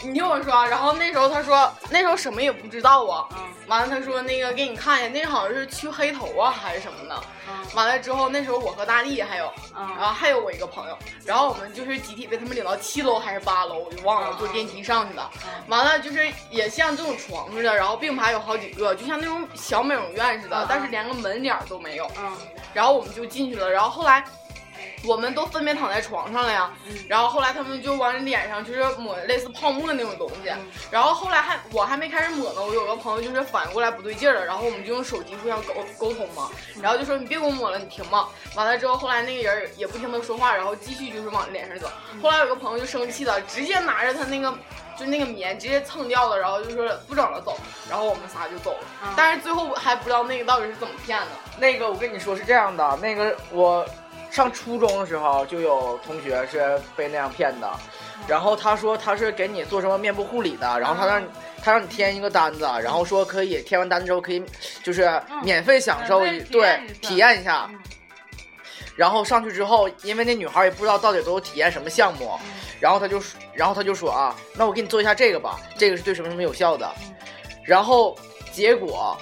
[0.04, 3.26] 你听我说，然后那时候他说，那时候什么也不知道啊。
[3.36, 7.18] 嗯完了，他说那个给你看一下，那个好像是去黑头啊还是什么的。
[7.48, 15.30] 嗯完了之后，那时候我和大力还有，然嗯后还有我一个朋友，然后我们就是集体被他们领到七楼还是八楼，我就忘了，坐电梯上去的。
[15.66, 22.06] 完了就是也像这种床似的，然后并排有好几个，就像那种小美容院似的嗯，但是连个门脸都没有。
[22.18, 22.36] 嗯
[22.74, 24.22] 然后我们就进去了，然后后来
[25.06, 26.70] 我们都分别躺在床上了呀，
[27.08, 30.52] 然后后来他们就往脸上就是抹类似泡沫那种东西，
[30.90, 36.50] 然后后来还我还没开始抹呢，我有个朋友就是反应过来不对劲儿了，然后我们就用手机互相沟沟通嘛，
[36.82, 38.28] 然后就说你别给我抹了，你停嘛。
[38.54, 41.88] 完了之后，后来那个人也不听他说话，然后继续就是往脸上走。
[42.22, 44.52] 后来有个朋友就生气了，直接拿着他那个。
[44.96, 47.58] 就那个棉直接蹭掉了，然后就说不整了走，
[47.90, 49.12] 然后我们仨就走了。
[49.16, 51.26] 但是最后还不知道那个到底是怎么骗的。
[51.58, 53.84] 那个我跟你说是这样的，那个我
[54.34, 57.70] 上初中的时候就有同学是被那样骗的，
[58.26, 61.26] 然后他说他是给你做什么面部护理的，然后他让你
[61.62, 64.44] 他让你填一个单子，然后说可以填完单子之后可以
[64.82, 65.08] 就是
[65.44, 67.70] 免费享受一、对体验一下。
[68.96, 72.36] 然后上去之后，因为那女孩也不知道到底都体验什么项目，
[72.80, 76.92] 然后他就说然后他就说啊，那我给你做一下这个吧，这个是对什么什么有效的。
[77.62, 78.16] 然后
[78.52, 79.16] 结果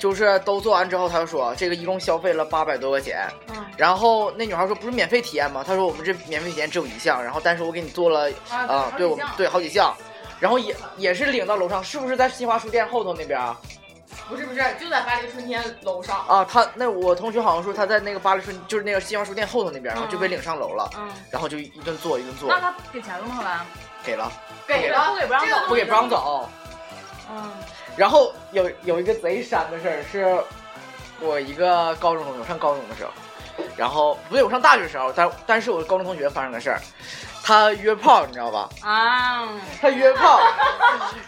[0.00, 3.28] 就是都做完之后，他就说这个一共消费了八百多块钱。
[3.50, 5.64] 嗯然后那女孩说不是免费体验吗？
[5.66, 9.94] 他说我们这免费体验只有一项，然后但是我给你做了啊、对我们对好几项，
[10.38, 13.56] 然后也也是领到楼上，是不是在新华书店后头那边啊？
[14.28, 16.26] 不是不是，就在巴黎春天楼上。
[16.26, 23.34] 啊，他那我同学好像说他在那个巴黎春，就是那个新华书店后头那边，然后就被领上楼了，嗯，然后就一顿做一顿做那，他给钱了吗？
[23.36, 23.60] 后来？
[24.04, 24.30] 给了
[24.66, 26.48] 给了，不给不让走不给不让走。
[27.32, 27.50] 嗯
[27.96, 30.42] 然后有有一个贼山的事儿，是
[31.20, 33.10] 我一个高中同学，我上高中的时候，
[33.76, 36.80] 然后不对，我上大学的时候，但但是我高中同学发生的事儿，
[37.42, 38.68] 他约炮，你知道吧？
[38.82, 39.48] 啊，
[39.80, 40.40] 他约炮，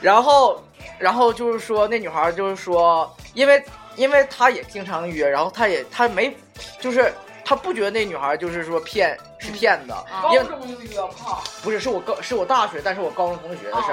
[0.00, 0.62] 然后
[0.98, 3.62] 然后就是说那女孩就是说，因为
[3.96, 6.34] 因为他也经常约，然后他也他没
[6.80, 7.12] 就是
[7.44, 9.94] 他不觉得那女孩就是说骗是骗子，
[10.32, 11.42] 因为高中就约炮。
[11.62, 13.88] 不是是我高是我大学，但是我高中同学的事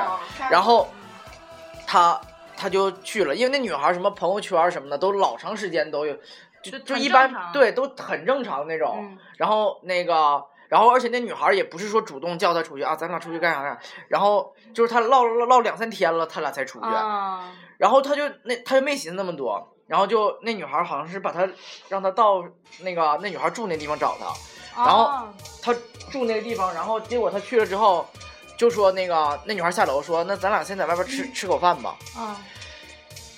[0.50, 0.88] 然后
[1.86, 2.20] 他
[2.60, 6.14] 他就去了，因为那女孩什么朋友圈什么的都老长时间都有，
[6.62, 8.98] 就就一般对都很正常那种。
[9.00, 13.80] 嗯然后那个，然后而且那女孩也不是说主动叫他出去啊，咱俩出去干啥干啥。
[14.10, 16.86] 然后就是他唠唠唠两三天了，他俩才出去。
[16.86, 21.48] 啊，然后他就那他就没寻思那么多，然后就那女孩好像是把他
[21.88, 22.44] 让他到
[22.82, 25.74] 那个那女孩住那地方找他，然后啊他
[26.12, 28.06] 住那个地方，然后结果他去了之后，
[28.60, 31.98] 就说那个那女孩下楼说，那咱俩先在外边吃 吃口饭吧。
[32.16, 32.38] 啊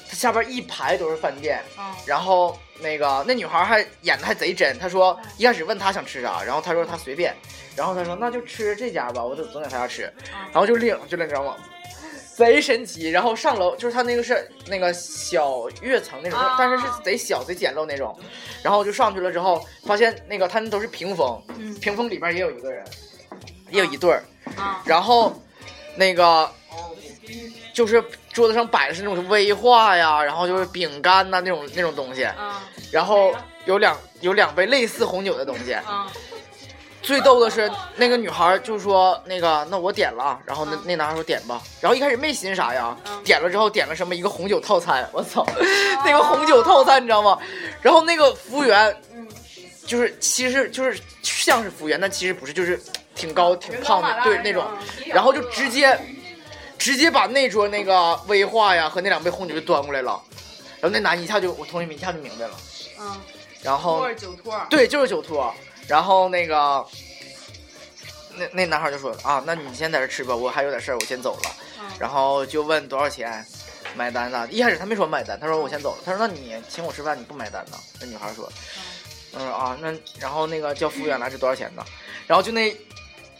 [0.09, 7.33] 他下边一排都是饭店，啊然后那个那女孩还演的还贼真，她说一开始问她想吃啥，然后她说她随便，
[7.77, 10.11] 然后他说那就吃这家吧，我就总在她家吃，
[10.51, 11.55] 然后就领去了，你知道吗？
[12.35, 18.17] 贼神奇，然后上楼就是他那个是那个小跃层那种，啊但是是贼小贼简陋那种，
[18.61, 21.73] 然后就上去了之后，发现那个他那都是屏风，嗯。
[21.75, 22.83] 屏风里边也有一个人，
[23.69, 24.40] 也有一对儿，啊
[24.85, 25.33] 然后
[25.95, 26.49] 那个
[27.73, 33.33] 就是桌子上摆的是那种威化呀，然后就是饼干呐、那种那种东西，啊然后
[33.65, 35.73] 有两有两杯类似红酒的东西。
[35.73, 36.07] 啊
[37.03, 42.95] 最逗的是那个女孩就说那个那我点了啊，然后那那男孩说点吧，然后一开始没寻思啥呀，
[43.25, 45.43] 点了之后点了什么一个红酒套餐，我操，
[46.05, 47.39] 那个红酒套餐你知道吗？
[47.81, 48.95] 然后那个服务员，
[49.87, 52.79] 就是其实就是像是服务员，但其实不是，就是
[53.21, 54.65] 挺高挺胖的，对那种，
[55.05, 55.99] 然后就直接
[56.79, 60.19] 直接把那桌那个威化呀和那两杯红酒就端过来了，
[60.79, 62.59] 然后那男一下就我同学们一下就明白了，
[62.99, 63.21] 嗯，
[63.61, 65.53] 然后酒托，对就是酒托，
[65.87, 66.83] 然后那个
[68.35, 71.51] 那那男孩就说啊，那你先在这吃吧，我还有点事儿，我先走了。
[71.99, 73.45] 然后就问多少钱，
[73.95, 74.47] 买单呢？
[74.49, 76.01] 一开始他没说买单，他说我先走了。
[76.03, 77.77] 他说那你请我吃饭，你不买单呢？
[77.99, 78.51] 那女孩说，
[79.33, 81.85] 嗯啊，那然后那个叫服务员来是多少钱呢？
[82.25, 82.75] 然后就那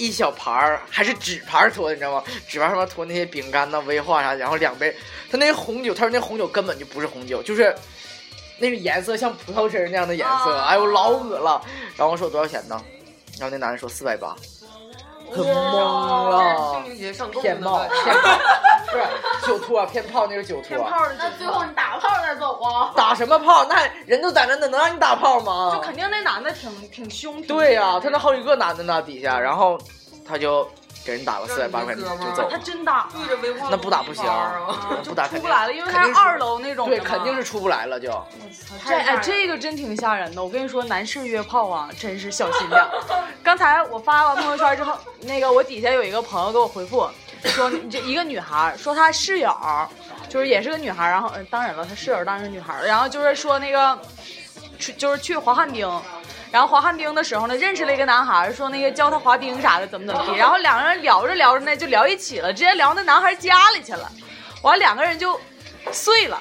[0.02, 2.24] 一小盘儿还是纸盘托，你知道吗？
[2.48, 4.96] 纸盘上面托那些饼干呐、威化啥，然后两杯，
[5.30, 7.74] 他那红酒，他说那红酒根本就不是红酒，就是
[8.58, 11.62] 那个颜色像葡萄汁那样的颜色，哎呦老恶了。
[11.96, 12.82] 然后我说多少钱呢？
[13.40, 14.36] 然后那男的说四百八，
[15.32, 16.84] 很懵了清。
[16.84, 18.30] 明节上供骗炮，骗炮，
[18.92, 20.78] 不是酒托，啊骗炮那个酒托。
[21.18, 22.92] 那最后你打炮再走啊？
[22.96, 23.66] 打什么炮？
[23.66, 25.72] 那人都在那，能让你打炮吗？
[25.74, 27.36] 就肯定那男的挺挺凶。
[27.38, 29.78] 挺对呀、他那好几个男的呢底下，然后
[30.28, 30.68] 他就
[31.04, 32.58] 给人打了四百八块钱就走他。
[32.58, 34.24] 真打，对着那不打不行
[35.04, 38.12] 不打肯定出不来了，因为他二楼那种对，肯定是出不来了就。
[38.88, 40.44] 这哎，这个真挺吓人的。
[40.44, 42.82] 我跟你说，男士约炮啊，真是小心点。
[43.44, 47.10] 刚才我发完朋友圈之后，那个我底下有一个朋友给我回复
[47.44, 49.56] 说，这一个女孩说她室友
[50.30, 54.00] 就是也是个女孩，然后、呃、当然了，她室友当然是女孩，然后就是说那个
[54.78, 55.90] 去就是去滑旱冰。
[56.52, 60.36] 然后滑旱冰的时候呢，认识了一个男孩，说那个教他滑冰啥的，怎么怎么地。
[60.36, 64.12] 然后两个人聊着聊着呢，就聊一起了，直接聊那男孩家里去了。
[64.62, 65.40] 完，两个人就
[65.92, 66.38] 碎了。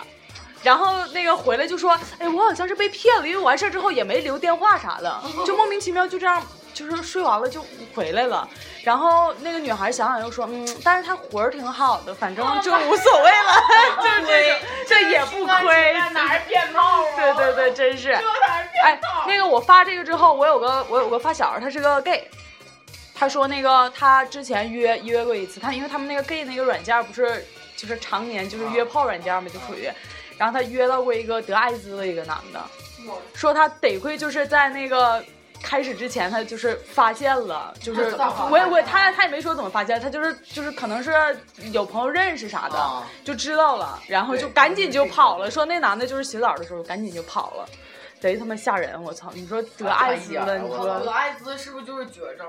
[0.62, 6.42] 然后那个回来就说，哎，我好像是被骗了，因为完事之后也没留电话啥的，就莫名其妙就这样，
[6.88, 7.62] 就是睡完了就
[7.94, 8.48] 回来了。
[8.82, 13.52] 然后那个女孩想想又说，嗯，但是她活儿挺好的，反正就无所谓了，
[14.02, 15.92] 就是这种，这也不亏。
[16.14, 17.06] 哪是骗炮啊？
[17.14, 18.12] 对对对，真是。
[18.82, 22.26] 哎炮？，那个我发这个之后，我有个我有个发小，他是个 gay，
[23.14, 29.90] 他说那个他之前约约过一次，他因为他们那个 gay 那个软件不是就是常年就是约炮软件嘛，就属于，
[30.38, 32.60] 然后他约到过一个得艾滋的一个男的，
[33.34, 35.22] 说他得亏就是在那个。
[35.62, 38.14] 开始之前，他就是发现了，就是
[38.50, 41.12] 我也我他他也没说怎么发现，他就是就是可能是
[41.72, 45.50] 有朋友认识啥的，啊就知道了，然后就赶紧就跑了。
[45.50, 47.66] 说那男的就是洗澡的时候赶紧就跑了，
[48.18, 49.02] 贼他妈吓人！
[49.02, 52.46] 我操，你说得艾滋了，你说得艾滋是不是就是绝症？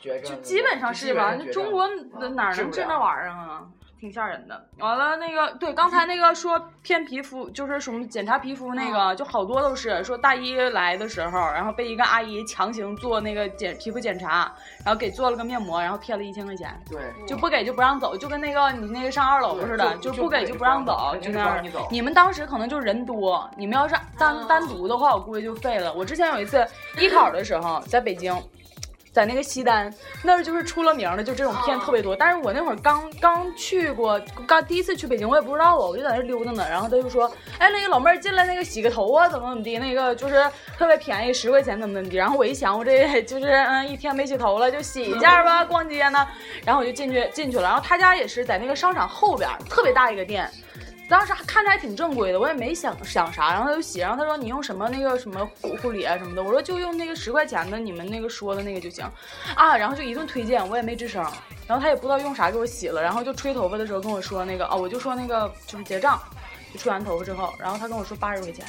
[0.00, 1.36] 绝症就基本上是吧？
[1.38, 1.86] 那中国
[2.34, 3.62] 哪能治那玩意儿啊？
[4.00, 4.64] 挺吓人的。
[4.78, 14.50] 完了，那个对刚才那个说骗皮肤，就是什么检查皮肤那个，就好多都是说大一来的时候，然后被一个阿姨强行做那个检皮肤检查，
[14.84, 21.86] 然后给做了个面膜，然后骗了一千块钱，对，就不给就不让走，就跟那个你那个上二楼似的，就就不给就不让走，就那样你走。
[21.90, 25.92] 你们当时可能就是人多，你们要是单单独的话，我估计就废了。
[25.92, 26.66] 我之前有一次
[26.98, 28.34] 艺考的时候，在北京。
[29.12, 29.92] 在那个西单
[30.22, 32.14] 那儿就是出了名的，就这种片特别多。
[32.14, 36.64] 但是我那会儿刚刚去过，刚第一次去北京，我也不知道啊，我就在那溜达呢。
[36.70, 40.44] 然后他就说：“哎，那个老妹儿进来那个洗个头啊，怎么怎么地，那个就是
[40.78, 46.26] 特别便宜，十块钱怎么怎么地。”然后我一想，我这就是嗯一天没洗头了，就洗一下吧，逛街呢。
[46.64, 47.64] 然后我就进去进去了。
[47.64, 50.48] 然后他家也是在那个商场后边，特别大一个店。
[51.10, 59.04] 当时看着还挺正规的，我也没想想啥，然后他就洗，然后他说你用什么那个什么护护理啊什么的，我说就用那个十块钱的你们那个说的那个就行，
[59.56, 61.20] 啊，然后就一顿推荐，我也没吱声，
[61.66, 66.20] 然后他也不知道用啥给我洗了，然后就吹头发的时候跟我说那个啊，我就说那个就是结账，
[66.72, 68.64] 就吹完头发之后，然后他跟我说八十块钱，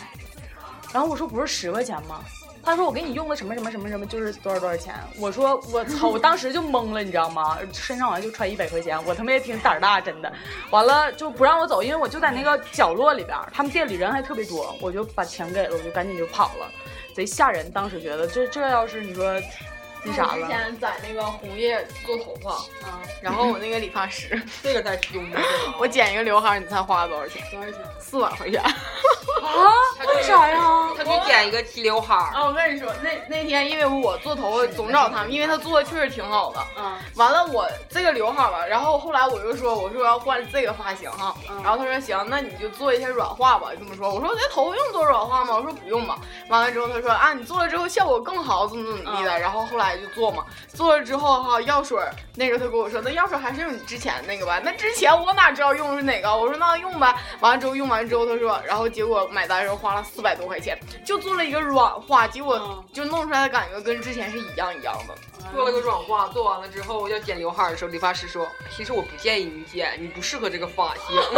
[0.92, 2.22] 然后我说不是十块钱吗？
[2.64, 7.58] 他说我给你用了什么什么什么什么就是多少多少钱，我说我操，我当时就懵了，你知道吗？
[7.74, 10.32] 身上好像就揣一百块钱，我他妈也挺胆儿大，真的。
[10.70, 16.72] 完了就不让我走，因为我就在那个角落里边，他们店里人还特别多，我就把钱给了，我就赶紧就跑了，
[17.16, 17.70] 贼吓人。
[17.72, 19.34] 当时觉得这这要是你说
[20.04, 22.52] 那啥之，前在那个红叶做头发，
[22.88, 25.40] 啊， 然后我那个理发师， 这个太凶了。
[25.80, 27.42] 我剪一个刘海儿，你猜花了多少钱？
[27.52, 28.62] 多少钱四百块钱。
[28.62, 28.74] 啊？
[30.16, 30.90] 为啥呀？
[30.98, 36.60] 他去剪一个齐刘海儿，啊，我跟你说，那那天因为我做头发总找他们，因为他做的确实挺好的。
[36.78, 44.12] 嗯完了，我这个刘海儿吧，然后后来我就说，我说我要换这个发型哈，嗯然后他说行，那你就做一些软化吧，就这么说。
[44.14, 45.56] 我说这头发用做软化吗？
[45.56, 46.18] 我说不用吧。
[46.50, 49.40] 完了之后他说啊，你做了之后效果更好，怎么怎么地的。
[49.40, 54.60] 然后后来就做嘛，做了之后哈，药水儿那个他跟我说，那药水还是用你之前那个吧。
[54.64, 56.36] 那之前我哪知道用的是哪个？
[56.36, 57.16] 我说那用呗。
[57.40, 65.16] 完了之后用完之后他说，然后结果买单的时候花了四百多块钱，就做了一个软化，结果嗯就弄出来的感觉跟之前是一样一样的。
[65.54, 71.16] 做了个软化，做完了之后要剪刘海儿的时候，理发师说：“其实我不建议你剪，你不适合这个发型，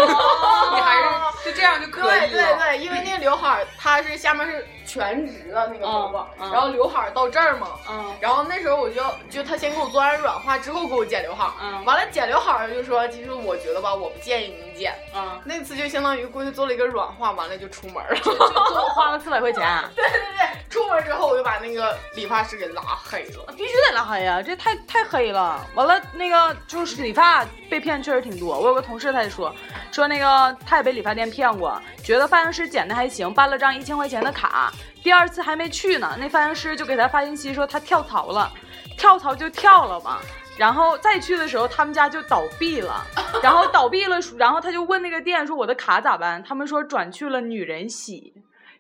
[0.76, 1.04] 你还是
[1.46, 2.28] 就这样就可以了。
[2.28, 7.70] 对对，因为那个刘海儿它是下面是全直的那个头发，然后刘海儿到这儿嘛。
[7.90, 14.94] 嗯然后那时候我就就他先给我做完软化之后给我剪刘海儿，嗯完了剪刘海儿就说，其实我觉得吧，我不建议你剪。
[15.16, 18.16] 嗯，那次就相当于过去做了一个软化，完了就出门了。
[18.24, 19.62] 就就花了四百块钱。
[20.74, 23.54] 出门之后我就把那个理发师给拉黑了。
[23.56, 25.64] 必须得拉黑呀、这太太黑了。
[25.76, 28.60] 完了，那个就是理发被骗确实挺多。
[28.60, 29.54] 我有个同事他也说，
[29.92, 38.52] 说那个他也被理发店骗过，觉得发型师剪的还行，办了张一千块钱的卡，第二次还没去呢，那发型师就给他发信息说他跳槽了，
[38.98, 40.22] 跳槽就跳了吧。
[40.58, 43.06] 然后再去的时候，他们家就倒闭了，
[43.44, 46.44] 然后倒闭了，然后他就问那个店说我的卡咋办？
[46.44, 48.34] 他们说转去了女人洗。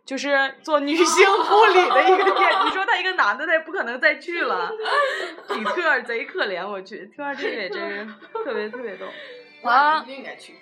[0.05, 4.69] 就是做女性护理的一个店，你说他一个男的，他也不可能再去了。
[5.49, 8.05] 李特贼可怜，我去，听完这个也真是
[8.43, 9.05] 特别特别逗。
[9.61, 10.55] 完了一，定应该去。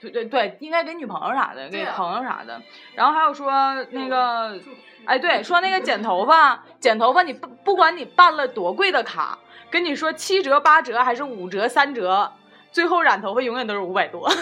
[0.00, 2.60] 对对对，应该给女朋友啥的，给朋友啥的。
[2.94, 3.52] 然后还有说
[3.90, 4.58] 那个，
[5.04, 9.38] 哎，对，说那个剪头发，剪头发你不不管你办了多贵的卡，
[9.70, 12.32] 跟你说七折、八折还是五折、三折，
[12.72, 14.26] 最后染头发永远都是五百多。
[14.32, 14.36] 对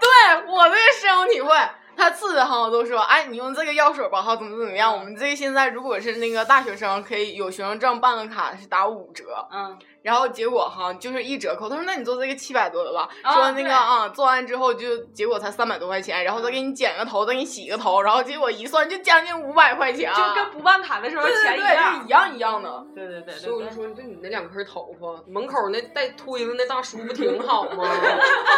[0.00, 1.54] 对我这个深有体会。
[1.96, 4.92] 他次次哈都说，哎，你用这个药水吧，哈，怎么怎么样？
[4.92, 11.66] 我们这个现在如果是那个大学生，可以有学生证办个卡是打五折，嗯，然后结果哈就是一折扣。
[11.66, 13.08] 他说，那你做这个七百多的吧？
[13.22, 22.08] 啊说那个啊，做完之后就结果才三百多块钱，然后再给你剪个头，再给你洗个头，然后结果一算就将近五百块钱，就跟不办卡的时候对对钱对，样是一。
[22.08, 22.86] 样一样的。
[22.94, 27.88] 对对对所以说，就你那两根头发，门口那带推子那大叔不挺好吗？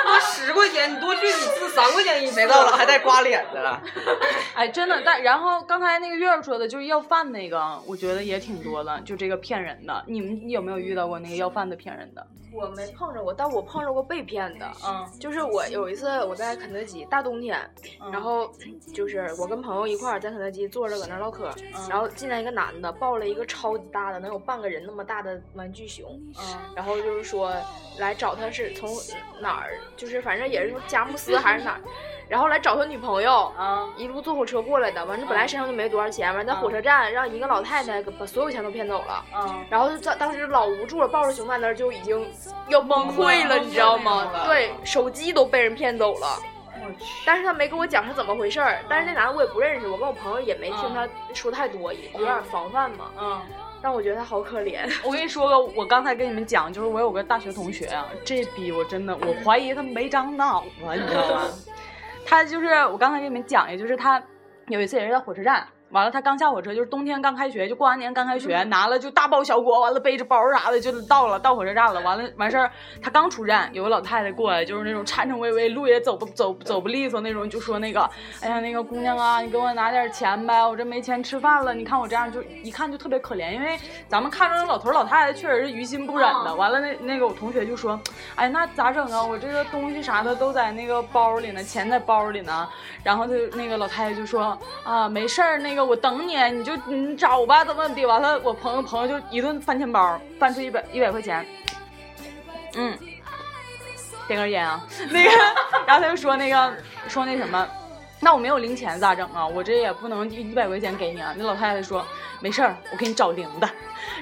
[0.04, 2.34] 那十块钱你多去几次，三块钱一次。
[2.34, 3.80] 谁到了还带刮脸的了？
[4.54, 10.04] 哎，真的，但然后刚才那个月儿说的，就是要饭那个，我觉得也挺多的，就这个骗人的。
[10.08, 12.26] 你们有没有遇到过那个要饭的骗人的？
[12.56, 14.66] 我没碰着过，但我碰着过被骗的。
[14.86, 17.58] 嗯就是我有一次我在肯德基大冬天，
[18.12, 18.50] 然后
[18.94, 21.50] 就是我跟朋友一块儿在肯德基坐着搁那儿唠嗑，
[21.88, 27.52] 然后进来一个男的抱了一个超级大的，能有半个人那么大的玩具熊，嗯然后就是说
[27.98, 28.90] 来找他是从
[29.40, 31.80] 哪儿，就是反正也是从佳木斯还是哪儿，
[32.28, 33.52] 然后来找他女朋友。
[33.58, 42.28] 嗯一路坐火车过来的，完了本来身上就没多少钱，完了在火车站让一个老太太把所有钱都骗走了，嗯然后就当当时老无助了，抱着熊在那儿就已经
[42.68, 44.30] 要崩溃了，你知道吗？
[44.46, 46.26] 对，手机都被人骗走了。
[47.24, 53.10] 但是他没跟我讲是怎么回事儿，但是那男的我也不认识，我跟我朋友也没听他说太多，也有点防范嘛。
[53.18, 53.40] 嗯。
[53.82, 61.42] 但我觉得他好可怜，我跟你说个，我刚才跟你们讲，就是我有个大学同学啊，这逼我真的，我怀疑他没长脑子，你知道吗？
[62.26, 64.20] 他就是我刚才跟你们讲，也就是他
[64.68, 65.66] 有一次也是在火车站。
[65.96, 71.98] 完了，他刚下火车，就是冬天刚开学，就过完年刚开学，拿了就大包小裹，完了背着包啥的就到了，到火车站了。
[72.02, 72.70] 完了完事儿，
[73.00, 78.02] 他刚出站，有个老太太过来，就是那种颤颤巍巍，路也走不走走不利索那种，就说那个，
[78.42, 81.72] 哎呀，那个姑娘啊，你给我拿点钱呗，我这没钱吃饭了。
[81.72, 86.54] 你看我这样，就一看就特别可怜，因为咱们看着那老头老太太确实是于心不忍的。
[86.54, 87.98] 完了那那个我同学就说，
[88.34, 89.24] 哎，那咋整啊？
[89.24, 92.68] 我这个东西啥的都在那个包里呢，钱在包里呢。
[93.02, 98.04] 然后他就那个老太太就说啊，没事儿，那个我等你，你就你找吧，怎么怎么地。
[98.04, 101.46] 完了，我朋友朋友就一顿翻钱包，翻出一百一百块钱，
[102.74, 102.98] 嗯，
[104.26, 105.30] 点根烟啊，那个，
[105.86, 106.74] 然后他就说那个
[107.08, 107.66] 说那什么。
[108.18, 109.46] 那我没有零钱咋整啊？
[109.46, 111.34] 我这也不能一一百块钱给你啊。
[111.36, 112.04] 那老太太说
[112.40, 113.68] 没事儿，我给你找零的。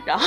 [0.05, 0.27] 然后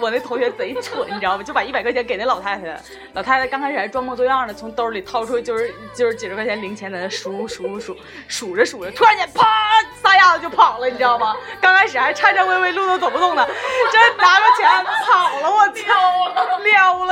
[0.00, 1.42] 我那同学贼蠢，你知道吧？
[1.42, 2.80] 就把一百块钱给那老太太了。
[3.14, 7.96] 老太太刚开始还装模作样的从兜里掏出就是就是几十块钱零钱，在那数数数
[8.28, 9.46] 数着数着，突然间啪
[10.02, 11.34] 撒丫子就跑了，你知道吗？
[11.60, 13.46] 刚开始还颤颤巍巍，路都走不动呢，
[13.92, 16.45] 这拿着钱跑了，我操，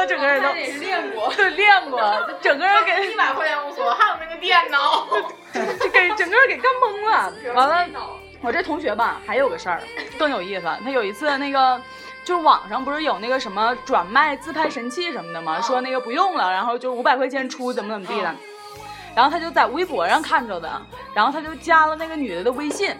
[0.06, 5.06] 整个人都练过， 对练过，整个人给一百块钱无所谓，还有那个电脑，
[5.80, 7.32] 就 给整个人给干懵了。
[7.54, 7.86] 完了，
[8.40, 9.82] 我这同学吧，还有个事儿
[10.18, 10.66] 更有意思。
[10.82, 11.80] 他有一次那个，
[12.24, 15.60] 就是网上不是有那个什么转卖自拍神器什么的吗？
[15.60, 18.34] 说那个不用了，然后就五百块钱出，怎么怎么地的。
[19.14, 20.70] 然后他就在微博上看着的，
[21.14, 22.94] 然后他就加了那个女的的微信。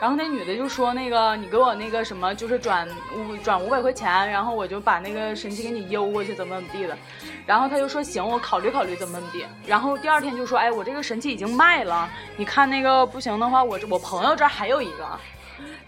[0.00, 6.96] 然后那女的就说：“那个，你给我那个什么，就是转五转五百块钱，然后我就把那个神器给你邮过去，怎么怎么地的。”
[7.46, 15.06] 然后他就说：“行，我考虑考虑，怎么怎么地。”然后第二天就说：“哎，我这个神器已经卖了，你看那个不行的话，我这我朋友这还有一个，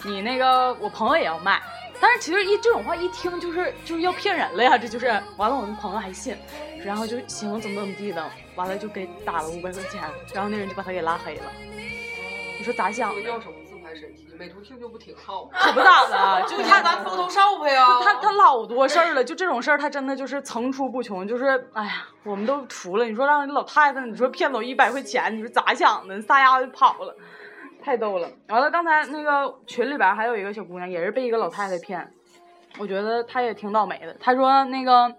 [0.04, 1.62] 你那个我朋友也要卖。”
[1.98, 5.06] 但是其实一这种话一听就是就是要骗人了呀，这就是
[5.36, 6.36] 完了，我那朋友还信，
[6.84, 10.02] 然后就行怎么怎么地的，完了就给打了五百块钱，
[10.34, 11.44] 然后那人就把他给拉黑了。
[12.58, 13.14] 你说咋想？
[13.22, 13.52] 要什么
[14.38, 15.50] 美图秀秀不挺好吗？
[15.52, 17.86] 可不咋的，就看咱 Photoshop 呀。
[18.02, 23.04] 他他老多事儿了，就这种事儿，他真的就是层出不穷，就是哎呀，我们都服了。
[23.04, 26.20] 你说让老太太，你说骗走一百块钱，你说咋想的？
[26.22, 27.14] 撒丫子就跑了，
[27.82, 28.28] 太逗了。
[28.48, 32.12] 完了，刚才那个群里边还有一个小姑娘，也是被一个老太太骗，
[32.78, 34.16] 我觉得她也挺倒霉的。
[34.20, 35.14] 她说那个。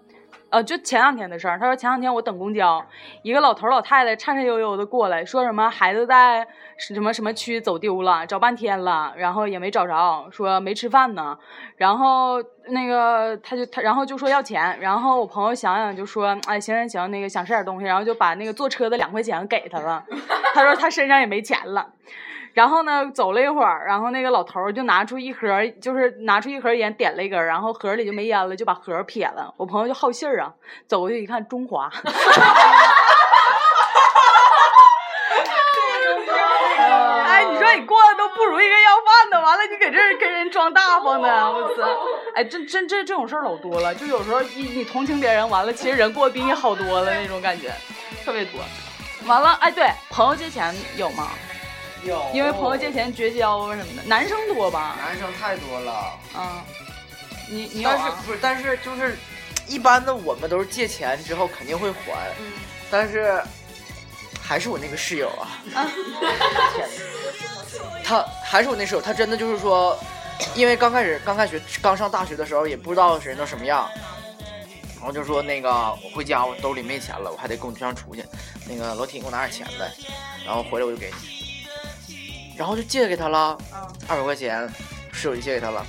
[0.54, 1.58] 呃，就前两天的事儿。
[1.58, 2.80] 他说前两天我等公交，
[3.22, 6.46] 一个老头老太太颤颤悠悠的过来，说什么孩子在
[6.78, 11.36] 什么什么区走丢了，找半天了，然后也没找着，说没吃饭呢。
[11.76, 20.04] 然后那个他就他然后就说要钱，然后我朋友想想就说，哎，行行行，那个想吃点东西，然后就把那个坐车的两块钱给他了。
[20.54, 21.90] 他说他身上也没钱了。
[22.54, 29.52] 然后呢，走了一会儿，然后那个老头儿就拿出一盒，就是拿出一盒烟，点了一根，然后盒里就没烟了，就把盒撇了。
[29.56, 30.54] 我朋友就好信儿啊，
[30.86, 31.90] 走过去一看，中华。
[37.26, 41.82] 哎，你说你过得都不如一个要饭的，完了你搁这儿跟人装大方呢，我操！
[42.36, 47.72] 哎，这真这这种事儿老多了，就有时候你你同情别人，完了其实人过得比你好多了那种感觉，
[48.24, 48.60] 特别多。
[49.26, 51.30] 完了，哎，对，朋友借钱有吗？
[52.06, 52.24] 有。
[52.32, 54.96] 因为朋友借钱绝交啊什么的，男生多吧？
[54.98, 56.62] 男生太多了，嗯，
[57.50, 57.96] 你你有啊？
[57.96, 58.38] 但是不是？
[58.40, 59.16] 但是就是
[59.66, 62.52] 一般的，我们都是借钱之后肯定会还，嗯。
[62.90, 63.42] 但是
[64.40, 65.58] 还是我那个室友啊，
[66.76, 69.98] 天哪， 他还是我那室友，他真的就是说，
[70.54, 73.88] 因为刚开始刚开学刚上大学的时候也不知道人都什么样，
[74.96, 78.22] 然后就说那个我回家我兜里没钱了，我还得跟我对象出去，
[78.68, 79.90] 那个老铁你给我拿点钱来，
[80.44, 81.43] 然后回来我就给你，
[82.56, 83.58] 然后就借给他了，
[84.06, 84.68] 二百块钱，
[85.12, 85.84] 室友就借给他了，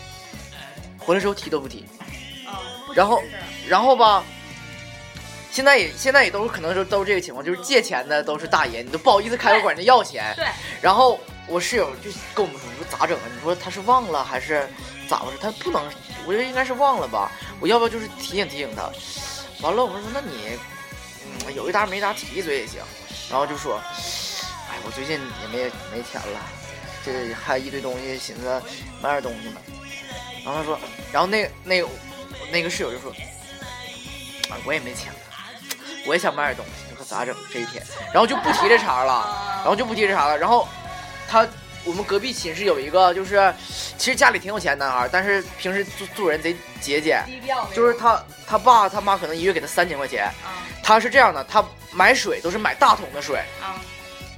[0.97, 1.85] 回来之后提都不提，
[2.95, 3.21] 然后
[3.67, 4.23] 然后吧。
[5.51, 10.33] 现在也现在也都是可能是都是这个情况，就是借钱的都是大爷，你都不好意思开口管人家要钱。
[10.35, 10.45] 对。
[10.81, 13.23] 然后我室友就跟我们说，你说咋整啊？
[13.33, 14.67] 你说他是忘了还是
[15.07, 15.37] 咋回事？
[15.39, 15.81] 他不能，
[16.25, 17.31] 我觉得应该是忘了吧。
[17.61, 18.91] 我要不要就是提醒提醒他？
[19.61, 20.59] 完了，我们说那你，
[21.45, 22.81] 嗯，有一搭没一搭提一嘴也行。
[23.29, 23.79] 然后就说，
[24.75, 26.39] 哎，我最近也没没钱了，
[27.05, 28.61] 这还一堆东西，寻思
[29.01, 29.61] 买点东西呢。
[30.43, 30.77] 然后他说，
[31.13, 31.87] 然后那那个
[32.51, 33.09] 那个室友就说，
[34.49, 35.19] 啊，我也没钱了。
[36.05, 37.81] 我也想买点东西，你说咋整这一天？
[38.13, 40.37] 然后就不提这茬了，然后就不提这茬了。
[40.37, 40.67] 然后
[41.27, 41.47] 他
[41.85, 43.53] 我们隔壁寝室有一个，就是
[43.97, 47.23] 其实家里挺有钱的男孩，但是平时做做人贼节俭，
[47.73, 50.29] 就是他他爸他妈可能一月给他三千块钱，
[50.83, 53.81] 他是这样的，他买水都是买大桶的水，啊，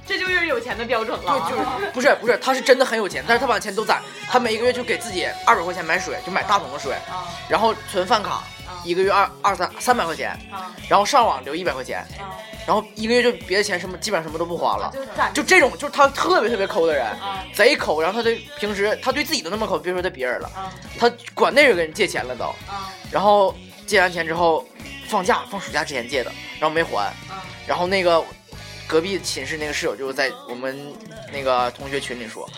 [0.08, 1.50] 这就是有钱的标准了对。
[1.50, 8.42] 就是不是不是，他是真的很有钱，但是他把钱都攒，他每一个月就给自己二百块钱买水，就买大桶的水，啊然后存饭卡，
[8.84, 12.32] 一个月二二三三百块钱，啊然后上网留一百块钱，啊！
[12.66, 14.92] 然后一个月就别的钱什么基本上什么都不花了。
[15.32, 18.00] 就这种，就是他特别特别抠的人，啊贼抠。
[18.00, 22.44] 然后他对平时他对自己都那么抠，别说对别人了，啊他管那个人借钱了都。
[22.70, 23.54] 啊然后
[23.86, 24.66] 借完钱之后，
[25.08, 26.30] 放假放暑假之前借的，
[26.60, 27.06] 然后没还。
[27.28, 28.22] 啊然后那个
[28.88, 30.92] 隔壁寝室那个室友就在我们
[31.30, 32.48] 那个同学群里说：“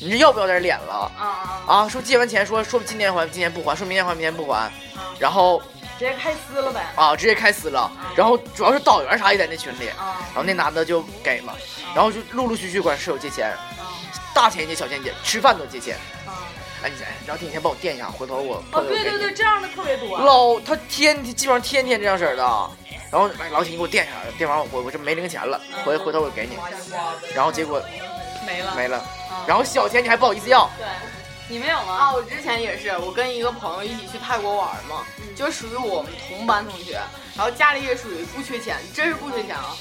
[0.00, 1.26] 你这要不要点脸了啊
[1.66, 1.76] 啊！
[1.82, 1.88] 啊？
[1.88, 4.70] 说借完钱说说今天还今天不还，说明天还明天不还。”
[5.18, 5.60] 然后
[5.98, 6.80] 直接开撕了呗。
[6.94, 7.90] 啊，直接开撕了。
[8.14, 11.54] 然后主要是导员啥也在那群里，啊然后那男的就给了，
[11.92, 13.52] 然后就陆陆续续管室友借钱，
[14.32, 15.96] 大钱借小钱借，吃饭都借钱。
[16.24, 16.46] 啊！
[16.82, 18.82] 哎，你哎，老铁，你先帮我垫一下，回头我哦。
[18.84, 20.18] 对对对，这样的特别多。
[20.18, 22.70] 老他天天基本上天天这样式儿的，
[23.10, 26.56] 然后哎老铁你给我垫一下，垫完我我这没零钱了，回回头我给你，
[27.34, 27.82] 然后结果
[28.46, 28.74] 没了。
[28.76, 29.04] 没了，
[29.46, 30.86] 然后小钱你还不好意思要，对，
[31.48, 31.92] 你没有吗？
[31.92, 35.04] 啊，我之前也是，我跟一个朋友一起去泰国玩嘛，
[35.34, 37.00] 就属于我们同班同学，
[37.36, 39.76] 然后家里也属于不缺钱，真是不缺钱啊。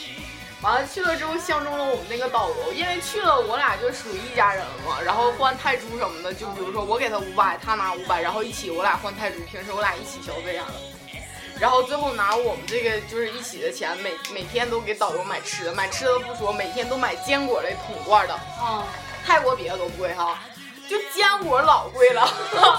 [0.61, 10.73] 完了去了之后相中了我们那个导游，因为去了我俩就属于一家人了嘛，然后换泰铢什么的，就比如说我给他五百，他拿五百，然后一起我俩换泰铢，平时我俩一起消费啥的。
[11.59, 18.85] 然后最后拿我们这个就是一起的钱，每每天都给导游买吃的，买吃的不说，每天都买坚果类桶罐的，啊，
[19.25, 20.39] 泰国别的都贵哈，
[20.87, 22.25] 就坚果老贵了，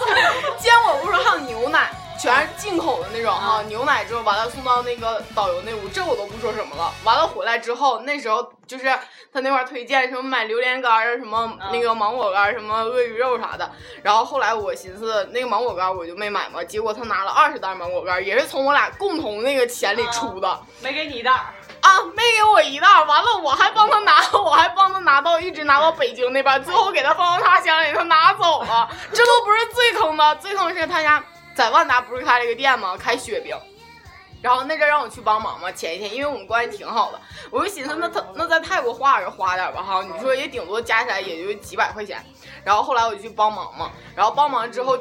[0.59, 1.91] 坚果不说还有牛奶，
[2.21, 6.93] 全是进口的那种哈，牛奶之后完了送到那个导游那屋，这我都不说什么了。
[7.03, 8.87] 完了回来之后，那时候就是
[9.33, 13.71] 他那块儿推荐什么买榴莲干儿，什么那个芒果干儿，什么鳄鱼肉啥的。
[14.03, 20.61] 然后后来我寻思那个芒果干儿我就没买嘛，结果他拿了二十袋芒果干儿，也是从我俩共同那个钱里出的。
[20.83, 21.41] 没给你一袋儿。
[21.81, 28.87] 啊，没给我一袋儿，完了我还帮他拿， 我还帮他拿到，一直拿到北京那边，最后给他放到他箱里，他拿走了。
[29.11, 31.25] 这都不是最坑的，最坑是他家
[31.61, 32.96] 在万达不是开了一个店吗？
[32.96, 33.54] 开雪饼。
[34.40, 42.24] 然后那阵让我去帮忙嘛，前一天因为我们关系挺好的，我就寻思那他那在泰国花也是花点吧哈，你说也顶多加起来也就几百块钱。
[42.64, 44.98] 然后后来我就去帮忙嘛，然后帮忙之后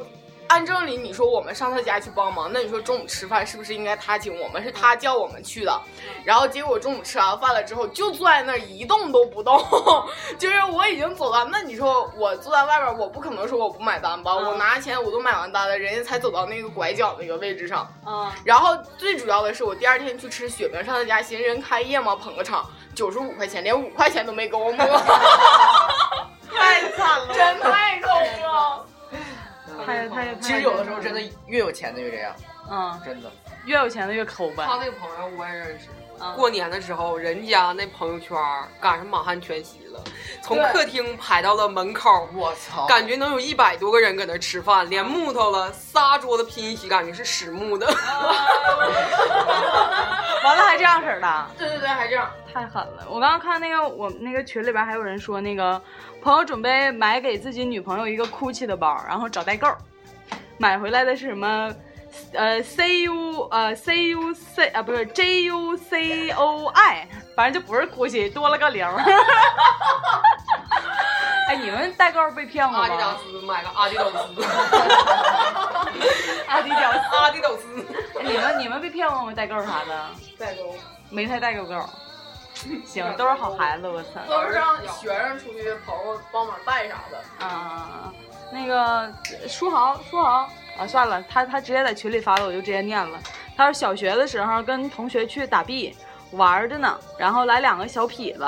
[0.49, 4.63] 按正理你说我们上他家去帮忙，那你说中午吃饭是不是应该他请我们？
[4.63, 5.81] 是他叫我们去的，
[6.25, 9.63] 然后结果中午吃完饭了之后就坐在那儿一动都不动，
[10.39, 14.33] 就是我已经走到，那你说我坐在外边，我不可能说我不买单吧？
[14.35, 17.87] 我拿钱我都买完单了，人家才走到那个拐角那个位置上。
[18.05, 24.85] 嗯，然后最主要的是，我第二天去吃雪饼，上他家新人开业嘛，捧个场，九十五块钱，连五块钱都没给我摸，
[26.51, 28.85] 太惨了， 真太抠了。
[29.85, 32.35] 太太其实有的时候真的越有钱的越这样，
[32.69, 33.31] 嗯，真的。
[33.65, 34.65] 越有钱的越抠呗。
[34.65, 35.87] 他那个朋友我也认识。
[36.21, 38.37] 嗯过年的时候，人家那朋友圈
[38.79, 40.03] 赶上满汉全席了，
[40.41, 42.85] 从客厅排到了门口，我操！
[42.87, 47.87] 感觉能有一百多个人搁那吃饭，连木头了，仨桌子拼一起，感觉是实木的。
[50.43, 52.29] 完了还这样式儿的，对对对，还这样。
[52.51, 53.05] 太狠了！
[53.07, 55.81] 我刚刚看那个我们那个群里边还有人说，那个
[56.21, 59.67] 朋友准备买给自己女朋友一个 GUCCI 的包，然后找代购，
[60.57, 61.73] 买回来的是什么？
[62.33, 68.93] 呃，C U 呃 C U C 啊不是 J U C O I，反正就不是 GUCCI，多了个零儿。
[71.49, 73.17] 哎，你们代购被骗过吗阿迪达？
[73.17, 74.17] 斯买个阿迪斗 斯，
[76.47, 77.83] 阿迪达斯，阿迪斗斯，
[78.23, 79.33] 你们你们被骗过吗？
[79.33, 80.05] 代购啥的？
[80.37, 80.75] 代购
[81.09, 81.83] 没太代购购。
[82.85, 84.09] 行，都是好孩子，我操。
[84.27, 87.45] 都是让学生出去朋友帮忙带啥的。
[87.45, 88.13] 啊，
[88.51, 89.11] 那个
[89.47, 90.47] 书豪，书豪
[90.79, 93.19] 啊，算了，他他直接在群里发的，我就直接念了。
[93.57, 95.93] 他说小学的时候跟同学去打币
[96.31, 98.45] 玩着呢，然后来两个小痞子，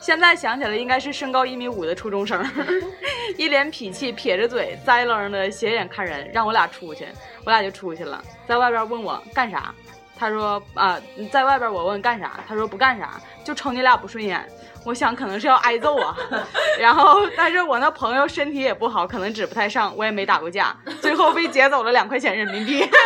[0.00, 2.44] 现在想起来应该是身高一米五的初中生，
[3.38, 7.06] 一脸痞气，撇着嘴，栽楞的斜眼看人，让我俩出去，
[7.44, 9.72] 我俩就出去了，在外边问我干啥。
[10.18, 11.00] 他说啊，
[11.30, 14.44] 在外边我问干啥，他说不干啥，就瞅你俩不顺眼。
[14.84, 16.16] 我想可能是要挨揍啊，
[16.80, 22.84] 然后但是我那朋友身体也不好，可能指不太上，我也没打过架，最后被劫走了两块钱人民币。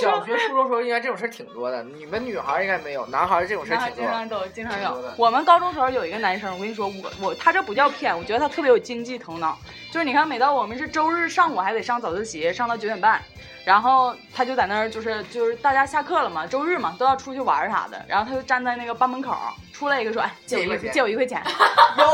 [0.00, 3.96] 小学、初中时候应该这种事儿挺多的，你们女孩应该没有，男孩儿这种事儿挺多。
[3.96, 5.02] 经常都经常有。
[5.16, 9.58] 我们高中时候有一个男生，我跟你说，我我他这不叫骗，我觉得他特别有经济头脑。
[9.90, 13.20] 就是你看，每到我们是周日上午还得上早自习，上到九点半，
[13.64, 19.34] 然后他就在那儿，就是就是大家下课了嘛，周日嘛都要出去玩啥的，然后他就站在那个班门口，
[19.72, 21.42] 出来一个说，哎，借我一块钱借我一块钱，
[21.96, 22.04] 有，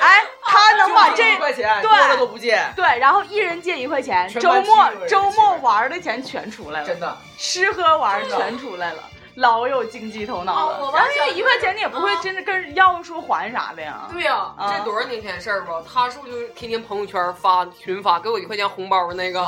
[0.00, 7.14] 哎，他能把这一块钱，对多了都不借，对，然后一人借一块钱，周末周末玩的钱全出来了，真的。
[7.36, 9.02] 吃喝玩全出来了，
[9.36, 10.76] 老有经济头脑了。
[10.76, 14.08] 哦我然后完全那一块钱你也不会真的跟人要说还啥的呀。
[14.10, 15.82] 对呀、啊这多少年前事儿吧？
[15.86, 19.40] 他是不是就是天天朋友圈发群发给我一块钱红包那个？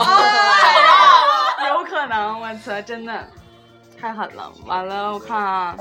[1.69, 3.29] 有可能，我操，真的
[4.01, 4.53] 太狠了。
[4.65, 5.77] 完了，我看啊，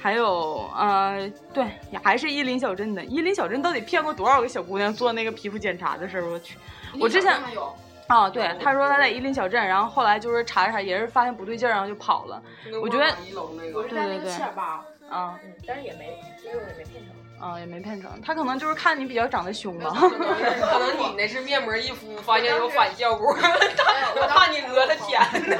[0.00, 3.04] 还有呃，对，也还是伊林小镇的。
[3.04, 6.26] 伊林小镇到底骗过多少个小姑娘做那个皮肤检查的事儿？
[6.26, 6.56] 我去，
[7.00, 7.74] 我之前还有
[8.06, 12.42] 啊，对，他说他在伊林小镇，然后后来就是查查，也是发现不对劲儿，然后就跑了。
[12.82, 14.54] 我觉得一楼那个我是在那个对对对
[15.10, 15.34] 嗯，
[15.66, 17.14] 但是也没，最后也没骗成。
[17.40, 19.90] 啊，也没骗成，他可能就是看你比较长得凶吧。
[19.96, 25.56] 可能你那是面膜一敷，发现有反效果， 我怕你讹他钱呢。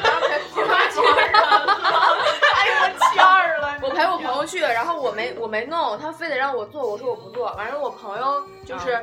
[2.55, 3.79] 哎呦，我气二 了！
[3.83, 7.53] 我陪我朋友去，然后我没我没弄，他非得让我做，我说我不做。
[7.55, 9.03] 完了，我朋友就是。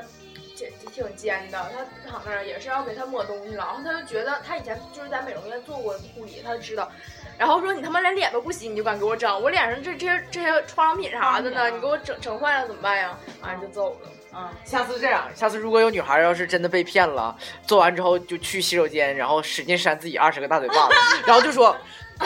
[1.01, 6.89] 挺尖的，他躺那儿也是要给他抹东西了，然后他就觉得他以前就是在美容院做过护理，他就知道，
[7.37, 13.17] 然后说你他妈连脸都不洗，你就敢给我整，我脸上这这些这些化妆品啥的呢，你给我整整坏了怎么办呀？
[13.41, 14.09] 完了就走了。
[14.33, 17.35] 嗯，下次这样，下次如果有女孩要是真的被骗了，
[17.67, 20.95] 做完之后就去洗手间，然后使劲扇自己二十个大嘴巴子，
[21.25, 21.75] 然后就说：“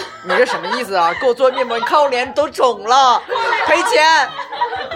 [0.23, 1.11] 你这什么意思啊？
[1.19, 3.19] 给我做面膜，你看我脸都肿了，
[3.65, 4.29] 赔钱。”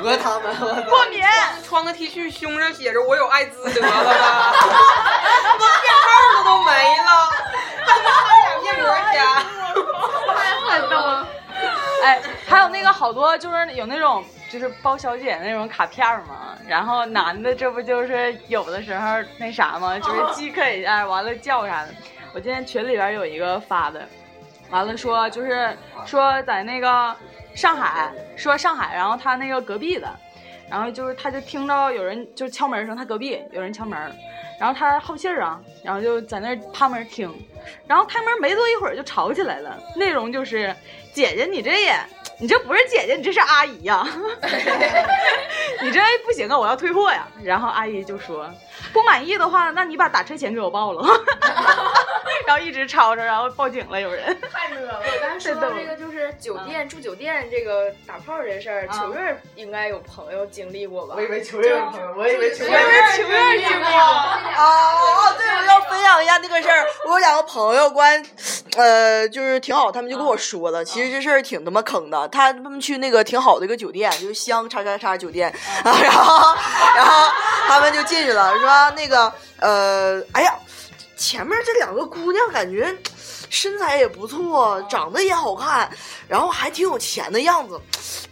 [0.01, 1.23] 讹他们，过敏。
[1.67, 4.53] 穿个 T 恤，胸上写着“我有艾滋”得了吧？
[5.59, 7.29] 那面泡都都没了，
[7.85, 9.21] 还俩面膜钱。
[10.35, 11.27] 太狠了！
[12.03, 21.89] 哎，还有那个好多就是有那种就是包小姐那种卡片嘛，然后男的这不就是有的时候那啥嘛，就是饥渴一下，完了叫啥的。
[22.33, 24.07] 我今天群里边有一个发的，
[24.69, 27.15] 完了说就是说在那个
[27.55, 30.07] 上海，说上海，然后他那个隔壁的，
[30.69, 33.99] 然后就是他就听到有人就敲门声，他隔壁有人敲门，
[34.59, 37.33] 然后他好信儿啊，然后就在那趴门听，
[37.87, 40.75] 然后开门没多一会儿就吵起来了，内容就是
[41.13, 41.95] 姐姐你这也。
[42.41, 44.01] 你这不是姐姐，你这是阿姨呀！
[45.83, 47.27] 你这不行啊，我要退货呀。
[47.43, 48.49] 然后阿姨就说，
[48.93, 51.03] 不满意的话，那你把打车钱给我报了。
[52.45, 54.25] 然后一直吵吵，然后报警了，有人。
[54.51, 54.99] 太乐了！
[54.99, 61.13] 我刚才说到这个，就是酒店住酒店这个打炮这事儿，球月应该有朋友经历过吧？
[61.15, 62.71] 我以为球月有朋友，我以为球月
[63.15, 63.91] 球月经历过。
[63.99, 66.85] 哦，对，我要分享一下那个事儿。
[67.05, 68.23] 我有两个朋友关，
[68.77, 72.27] 呃，就是挺好，他们就跟我说了，其实这事儿挺他妈坑的。
[72.29, 76.55] 他们去那个挺好的一个酒店，就是香叉叉叉酒店，啊， 然后
[76.95, 77.31] 然后
[77.67, 80.53] 他们就进去了，说那个呃，哎呀，
[81.17, 82.95] 前面这两个姑娘感觉
[83.49, 85.89] 身材也不错，长得也好看，
[86.27, 87.79] 然后还挺有钱的样子。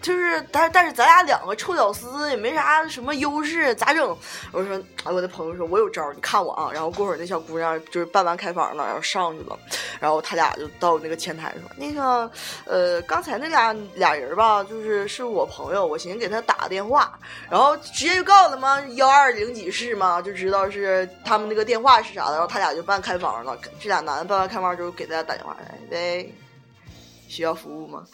[0.02, 4.18] 就是，但但是咱俩两个臭屌丝也没啥什么优势，咋整？
[4.52, 6.70] 我说，哎，我的朋友说，我有招，你看我啊。
[6.74, 9.58] 然后过会儿那小姑娘就是办完开房了，然后上去了，
[10.00, 12.30] 然后他俩就到那个前台说，那个，
[12.66, 17.18] 呃，刚才那俩俩人吧，就是是我朋友，我寻思给他打个电话，
[17.50, 23.58] 然后直接就告诉他们幺二零几室嘛，就知道是他们那个电话是啥的，然后他俩就办开房了。
[23.80, 26.36] 这俩男的办完开房之后给他俩打电话，哎喂，
[27.28, 28.02] 需要服务吗？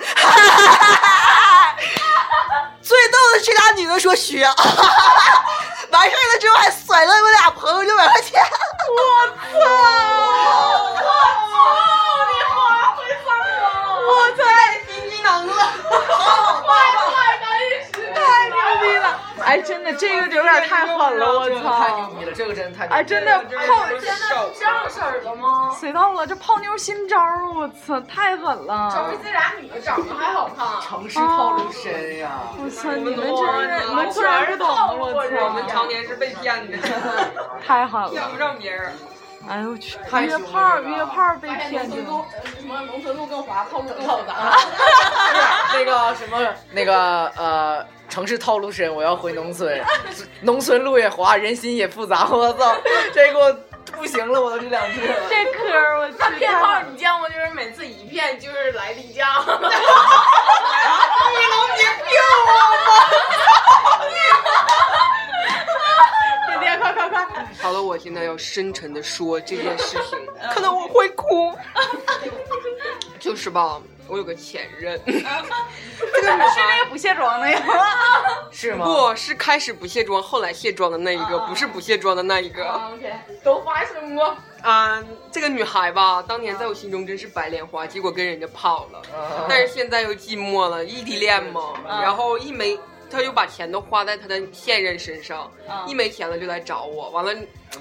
[2.82, 4.50] 最逗的是，俩女的说需要，
[5.92, 9.34] 完事儿了之后还甩了我俩朋友六百块钱，我操！
[9.54, 11.02] 我操！
[12.28, 12.56] 你妈
[12.96, 13.28] 会算
[13.62, 13.66] 我！
[14.10, 14.42] 我操！
[14.88, 15.52] 逼逼能了，
[16.10, 16.22] 好
[16.62, 16.72] 棒棒！
[16.74, 16.93] 太牛逼了！
[19.46, 22.20] 哎，真的，这个有点太狠了，我操太操牛！
[22.20, 22.96] 逼了，这个真的太牛逼了。
[22.96, 23.86] 哎，真的泡
[24.54, 25.76] 上色儿了吗？
[25.80, 26.26] 谁到了？
[26.26, 28.92] 这泡妞新招儿，我操，太狠了！
[28.94, 30.66] 找这俩女的长得还好看。
[30.82, 32.30] 城市套路深呀！
[32.58, 36.78] 我操，你们真是，你们突然不懂了，我我们常，年是被骗的，
[37.66, 38.30] 太狠骗了！
[38.30, 38.92] 不上别人。
[39.50, 42.26] 哎呦我去，约炮约炮被骗去了。
[42.58, 44.56] 什么农村路更滑，套路更复杂。
[45.74, 46.40] 那个什么，
[46.72, 49.84] 那个呃，城市套路深，我要回农村，
[50.42, 52.28] 农村路也滑，人心也复杂。
[52.30, 52.76] 我操，
[53.12, 53.52] 这给我
[53.98, 55.16] 不行了，我都这两句了。
[55.28, 57.28] 这嗑儿我去他骗炮你见过？
[57.28, 59.44] 就是每次一骗就是来例假。
[66.48, 67.28] 天天快快快！
[67.64, 70.20] 好了，我现在要深沉的说这件事情，
[70.54, 71.52] 可能我会哭。
[73.20, 77.62] 就是吧，我有个前任， 这个女是那个不卸妆的呀？
[78.52, 78.86] 是吗？
[78.86, 82.70] 不是开始不卸妆，后来卸妆的那一个，不是不卸妆的那一个。
[82.94, 83.12] OK，
[83.44, 84.36] 都发生过。
[84.62, 89.02] 啊、这个女孩吧，当年在我心中真是白莲花，结果跟人家跑了，
[89.50, 92.80] 但是现在又寂寞了，异地恋嘛，然后一没。
[93.14, 95.50] 他又把钱都花在他的现任身上，
[95.88, 97.34] 一没钱了就来找我，完了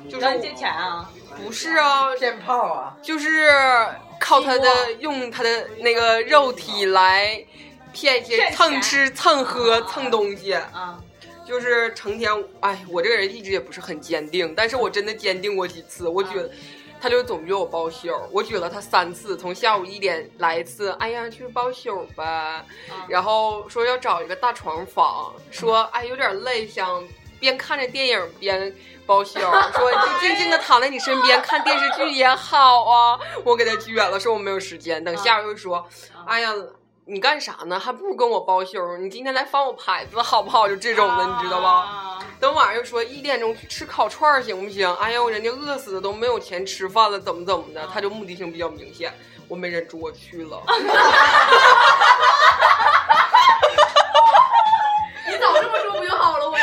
[0.08, 1.10] 就是借钱啊？
[1.42, 2.94] 不是啊，骗炮啊！
[3.02, 3.48] 就是
[4.20, 7.42] 靠他的用他的那个肉体来
[7.92, 11.00] 骗一些蹭吃蹭喝蹭东西，啊，
[11.46, 12.30] 就是成天
[12.60, 16.50] 哎，我这个人一直也不是很坚定，但是我真的坚定过几次，我觉得。
[17.03, 22.64] 他就总约我包宿，我举了他三次，从下午一点来一次，哎呀去包宿吧，
[23.09, 27.03] 然后说要找一个大床房，说哎有点累，想
[27.40, 28.72] 边看着电影边
[29.05, 35.84] 包宿，说就静静的躺在你身边看电视剧也好啊，我给他拒绝了，说我没有时间，等下午又说，
[36.24, 36.55] 哎呀。
[37.05, 37.78] 你干啥呢？
[37.80, 38.96] 还不如跟我包宿。
[38.98, 40.68] 你今天来翻我牌子好不好？
[40.68, 41.68] 就这种的，你知道吧？
[41.68, 42.18] 啊？
[42.38, 44.88] 等晚上又说一点钟去吃烤串儿行不行？
[44.96, 47.88] 哎呀，我人家饿死了都没有钱吃饭了，怎么怎么的？
[47.92, 49.12] 他就目的性比较明显，
[49.48, 50.62] 我没忍住，我去了。
[55.26, 56.48] 你早这么说不就好了？
[56.48, 56.62] 我去。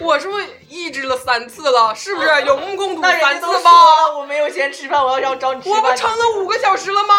[0.00, 1.94] 我是不是抑制了三次了？
[1.94, 3.70] 是不是有目共睹三次吧？
[4.16, 5.92] 我没有钱吃饭，我要要找你吃饭我饭。
[5.92, 7.14] 不撑了五个小时了吗？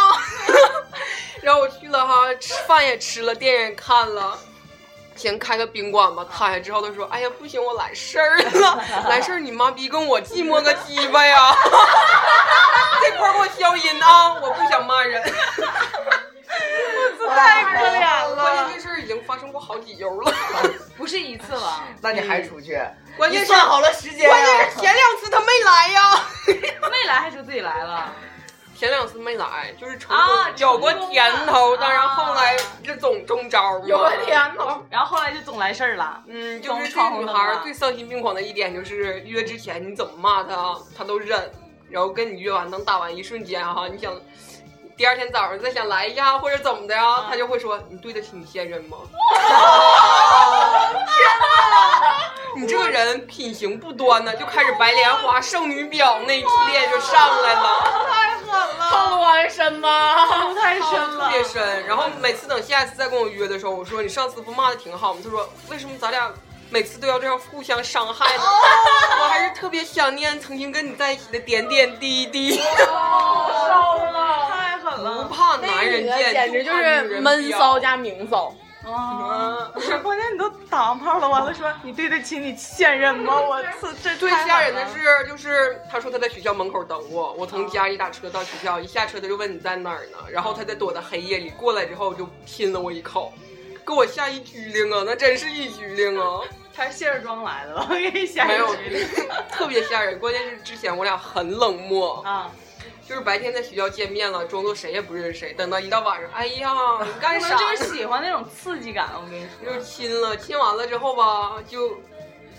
[1.45, 4.35] 然后我去了哈，吃饭也吃了，电影也看了。
[5.15, 11.53] 先开个宾馆吧，躺下之后他说：“哎呀，不行，我来事儿了，来事儿你妈逼跟我寂寞个鸡巴呀！
[12.99, 15.21] 这块儿给我消音啊，我不想骂人。
[17.29, 18.01] 太可怜关键
[18.35, 20.33] 了，这事儿已经发生过好几周了，
[20.97, 21.83] 不是一次了。
[22.01, 22.81] 那你还出去？
[23.15, 24.79] 关键算好了时间关键呀是。
[24.79, 26.25] 前两次他没来呀。
[26.89, 28.11] 没来还说自己来了，
[28.75, 33.85] 前两次没来，就是成啊功有过甜头，当然后来就总中招嘛。
[33.87, 34.83] 有过甜头。
[34.89, 36.21] 然后后来就总来事儿了。
[36.27, 41.51] 嗯，就是这女孩最丧心病狂的一点就是约之前你怎么骂她，她都忍，
[41.89, 44.13] 然后跟你约完能打完一瞬间哈，你想
[44.97, 48.97] 第二天早上再想来呀或者怎么的呀，他就会说你对得起你现任吗？
[52.55, 57.69] 你这个人品行不端呢， 就开始白莲花、圣女婊那一系列就上来了。
[58.89, 60.15] 套路还深吗？
[60.61, 61.85] 太深了特了，别深。
[61.85, 65.19] 然后每次等下一次再跟我约的时候，我说你上次不骂的挺好吗？
[65.21, 66.31] 他说为什么咱俩
[66.69, 68.43] 每次都要这样互相伤害呢？
[69.21, 72.57] 我还是特别想念曾经跟你在一起的点点滴滴。
[72.57, 72.65] 太
[74.91, 75.23] 狠不了！
[75.25, 78.53] 怕男人见，简直就是闷骚加明骚。
[78.85, 79.71] 啊！
[79.73, 83.33] 不是，关键你都打炮了，完了说你对得起你现任吗？
[83.41, 93.33] 我操，这最吓人的是，就是他说他在学校门口等我，我从家里打车到学校，一下车他就问你在哪儿呢，然后他在躲在黑夜里过来之后就亲了我一口，
[93.83, 97.87] 给我吓一激灵啊，那真是一激灵啊， 他是卸着妆来的吧？
[97.89, 99.07] 我给你吓一激灵
[99.51, 100.19] 特别吓人。
[100.19, 102.51] 关键是之前我俩很冷漠，啊！
[103.07, 107.55] 就是白天在学校见面了，装作谁也不认识谁，等到一到晚上，哎呀，你干啥？
[107.55, 109.85] 就是喜欢那种刺激感，我跟你说就是。
[109.85, 111.99] 亲了，亲完了之后吧，就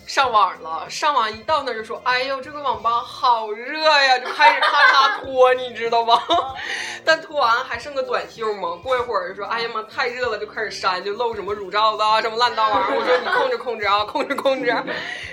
[0.07, 0.89] 上网了。
[0.89, 6.19] 上网一到那儿就说：“哎呦，这个网吧好热呀！”就开始咔咔脱，你知道吗？
[7.05, 8.77] 但脱完还剩个短袖嘛。
[8.83, 12.97] 过一会儿就说：“哎呀妈，太热了！”就开始扇，就露什么乳罩子啊，什么烂大玩意儿。
[12.99, 14.67] 我说：“你控制控制啊，控制控制。”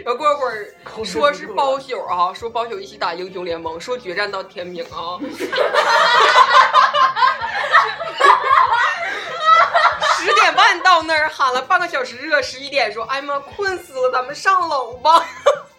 [0.04, 0.68] 然后过一会儿
[1.06, 5.20] 说是包宿啊，说包宿一起打英雄联盟，说决战到天明啊。
[10.82, 15.26] 到那儿喊了半个小时热，十一点说：“哎呀妈，困死了，咱们上楼吧。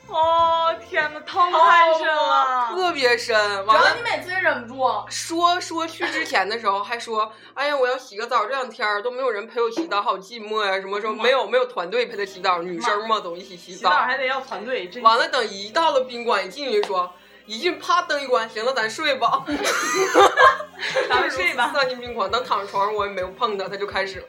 [0.07, 2.69] 哦天哪，汤太深”了！
[2.75, 3.67] 特别深。
[3.67, 13.97] 完了你每次也忍不住，说说去之前的时候还说：“哎呀，我要洗个澡，这两天都没有人陪我洗澡，好寂寞呀。”什么什么没有没有团队陪他洗澡，女生嘛都一起洗澡洗澡澡。
[13.97, 17.13] 还得要团队，真完了，等一到了宾馆，一进去说。
[17.47, 19.45] 一进啪灯一关，行了，咱睡吧
[21.11, 22.31] 咱们睡吧丧心病狂。
[22.31, 24.27] 等躺在床上，我也没有碰他，他就开始了，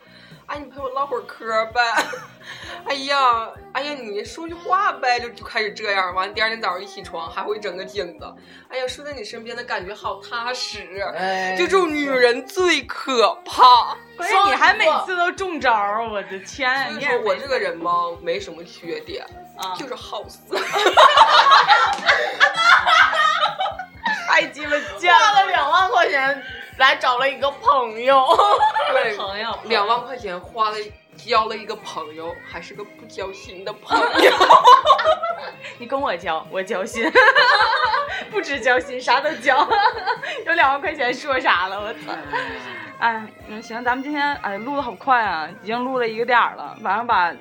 [0.47, 1.81] 哎，你陪我唠会儿嗑呗。
[2.87, 6.13] 哎呀，哎呀，你说句话呗，就就开始这样。
[6.13, 8.31] 完了，第二天早上一起床，还会整个镜子。
[8.69, 11.01] 哎呀，睡在你身边的感觉好踏实。
[11.17, 13.97] 哎就这种女人最可怕。
[14.15, 15.73] 关键你还每次都中招，
[16.11, 16.91] 我的天！
[16.91, 17.91] 所以你说我这个人吧，
[18.21, 19.25] 没什么缺点，
[19.57, 20.55] 啊，就是好色。
[24.27, 26.43] 太鸡巴贱花了两万块钱
[26.77, 28.25] 来找了一个朋友，
[28.91, 30.77] 对，朋友，两万块钱花了
[31.15, 34.31] 交了一个朋友，还是个不交心的朋友。
[35.79, 37.09] 你跟我交，我交心，
[38.31, 39.67] 不止交心，啥都交。
[40.45, 41.79] 有两万块钱说啥了？
[41.79, 42.13] 我操！
[42.99, 47.33] 哎，嗯，行，咱们今天哎录的好快啊，已经录了一个点儿了，晚上把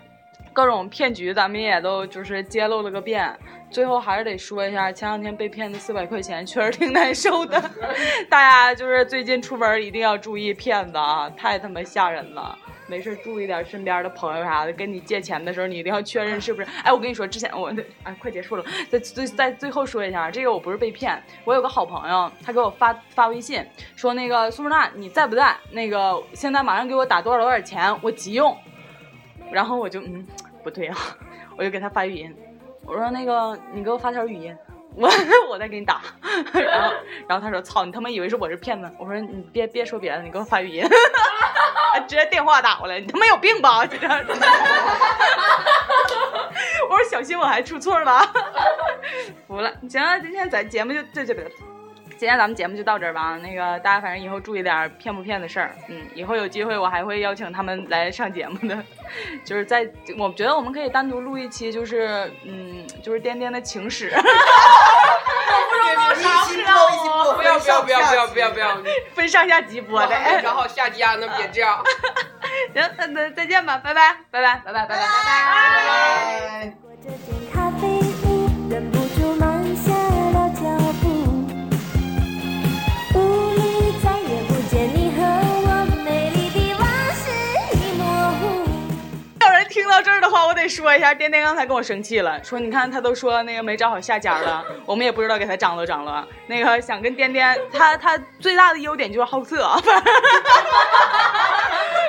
[0.53, 3.37] 各种骗局咱们也都就是揭露了个遍。
[3.75, 7.61] 最后还是得说一下，前两天被骗的四百块钱确实挺难受的，
[8.31, 12.57] 大家就是最近出门一定要注意骗子啊，太他妈吓人了。
[12.87, 16.69] 没事注意点身边的朋友啥的，跟你借钱的时候，你一定要确认是不是。
[16.85, 23.61] 哎，我跟你说，之前我那哎，快结束了，在最在最后说一下，这个我不是被骗，我有个好朋友，他给我发发微信
[23.97, 25.53] 说那个苏木娜你在不在？
[25.73, 28.57] 那个现在马上给我打多少多少钱，我急用。
[29.51, 30.25] 然后我就嗯
[30.63, 30.97] 不对啊，
[31.57, 32.37] 我就给他发语音，
[32.87, 34.57] 我说那个你给我发条语音。
[34.97, 35.11] 我
[35.51, 36.03] 我再给你打，
[36.53, 36.95] 然后
[37.27, 40.85] 然后他说操你他妈以为是我是骗子，我说你别别说别的，你给我发语音，
[42.07, 43.85] 直接电话打过来，你他妈有病吧？
[43.85, 44.25] 就 这样，
[46.89, 48.23] 我说小心我还出错了，
[49.49, 49.73] 服了。
[49.91, 51.43] 行了，今天咱节目就这这个，
[52.17, 53.37] 今天咱们节目就到这儿吧。
[53.43, 58.83] 那个大家反正以后注意点儿骗不骗的事儿，嗯，以后有机会我还会邀请他们来上节目的，
[59.45, 59.89] 就是在
[60.19, 64.13] 我觉得我们可以单独录一期，就是嗯，就是颠颠的情史。
[66.15, 68.77] 一心播一心播，不要不要不要不要不要不要！
[69.15, 70.15] 分上下集播的。
[70.43, 71.83] 然后下集啊，那，别这样。
[72.75, 76.73] 行，那那再见吧，拜拜，拜拜，拜拜，拜拜，
[77.05, 77.44] 拜
[90.35, 96.27] 话，我得说一下，颠颠刚才跟我生气了，说你看他都说那个没找好下家了，我们也不知道给他张罗张罗。
[96.49, 100.15] 那个想跟颠颠，他他最大的优点就是好色，反正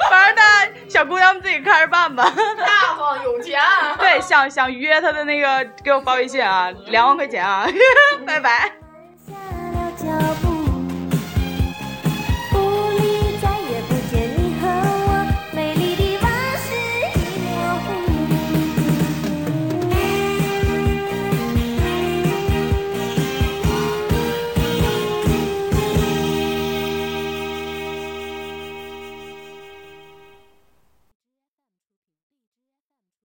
[0.09, 2.23] 反正他小姑娘们自己看着办吧。
[2.57, 3.61] 大方有钱。
[3.99, 7.67] 对，想想约他的那个，给我发微信啊，两万块钱啊，
[8.25, 8.84] 拜拜。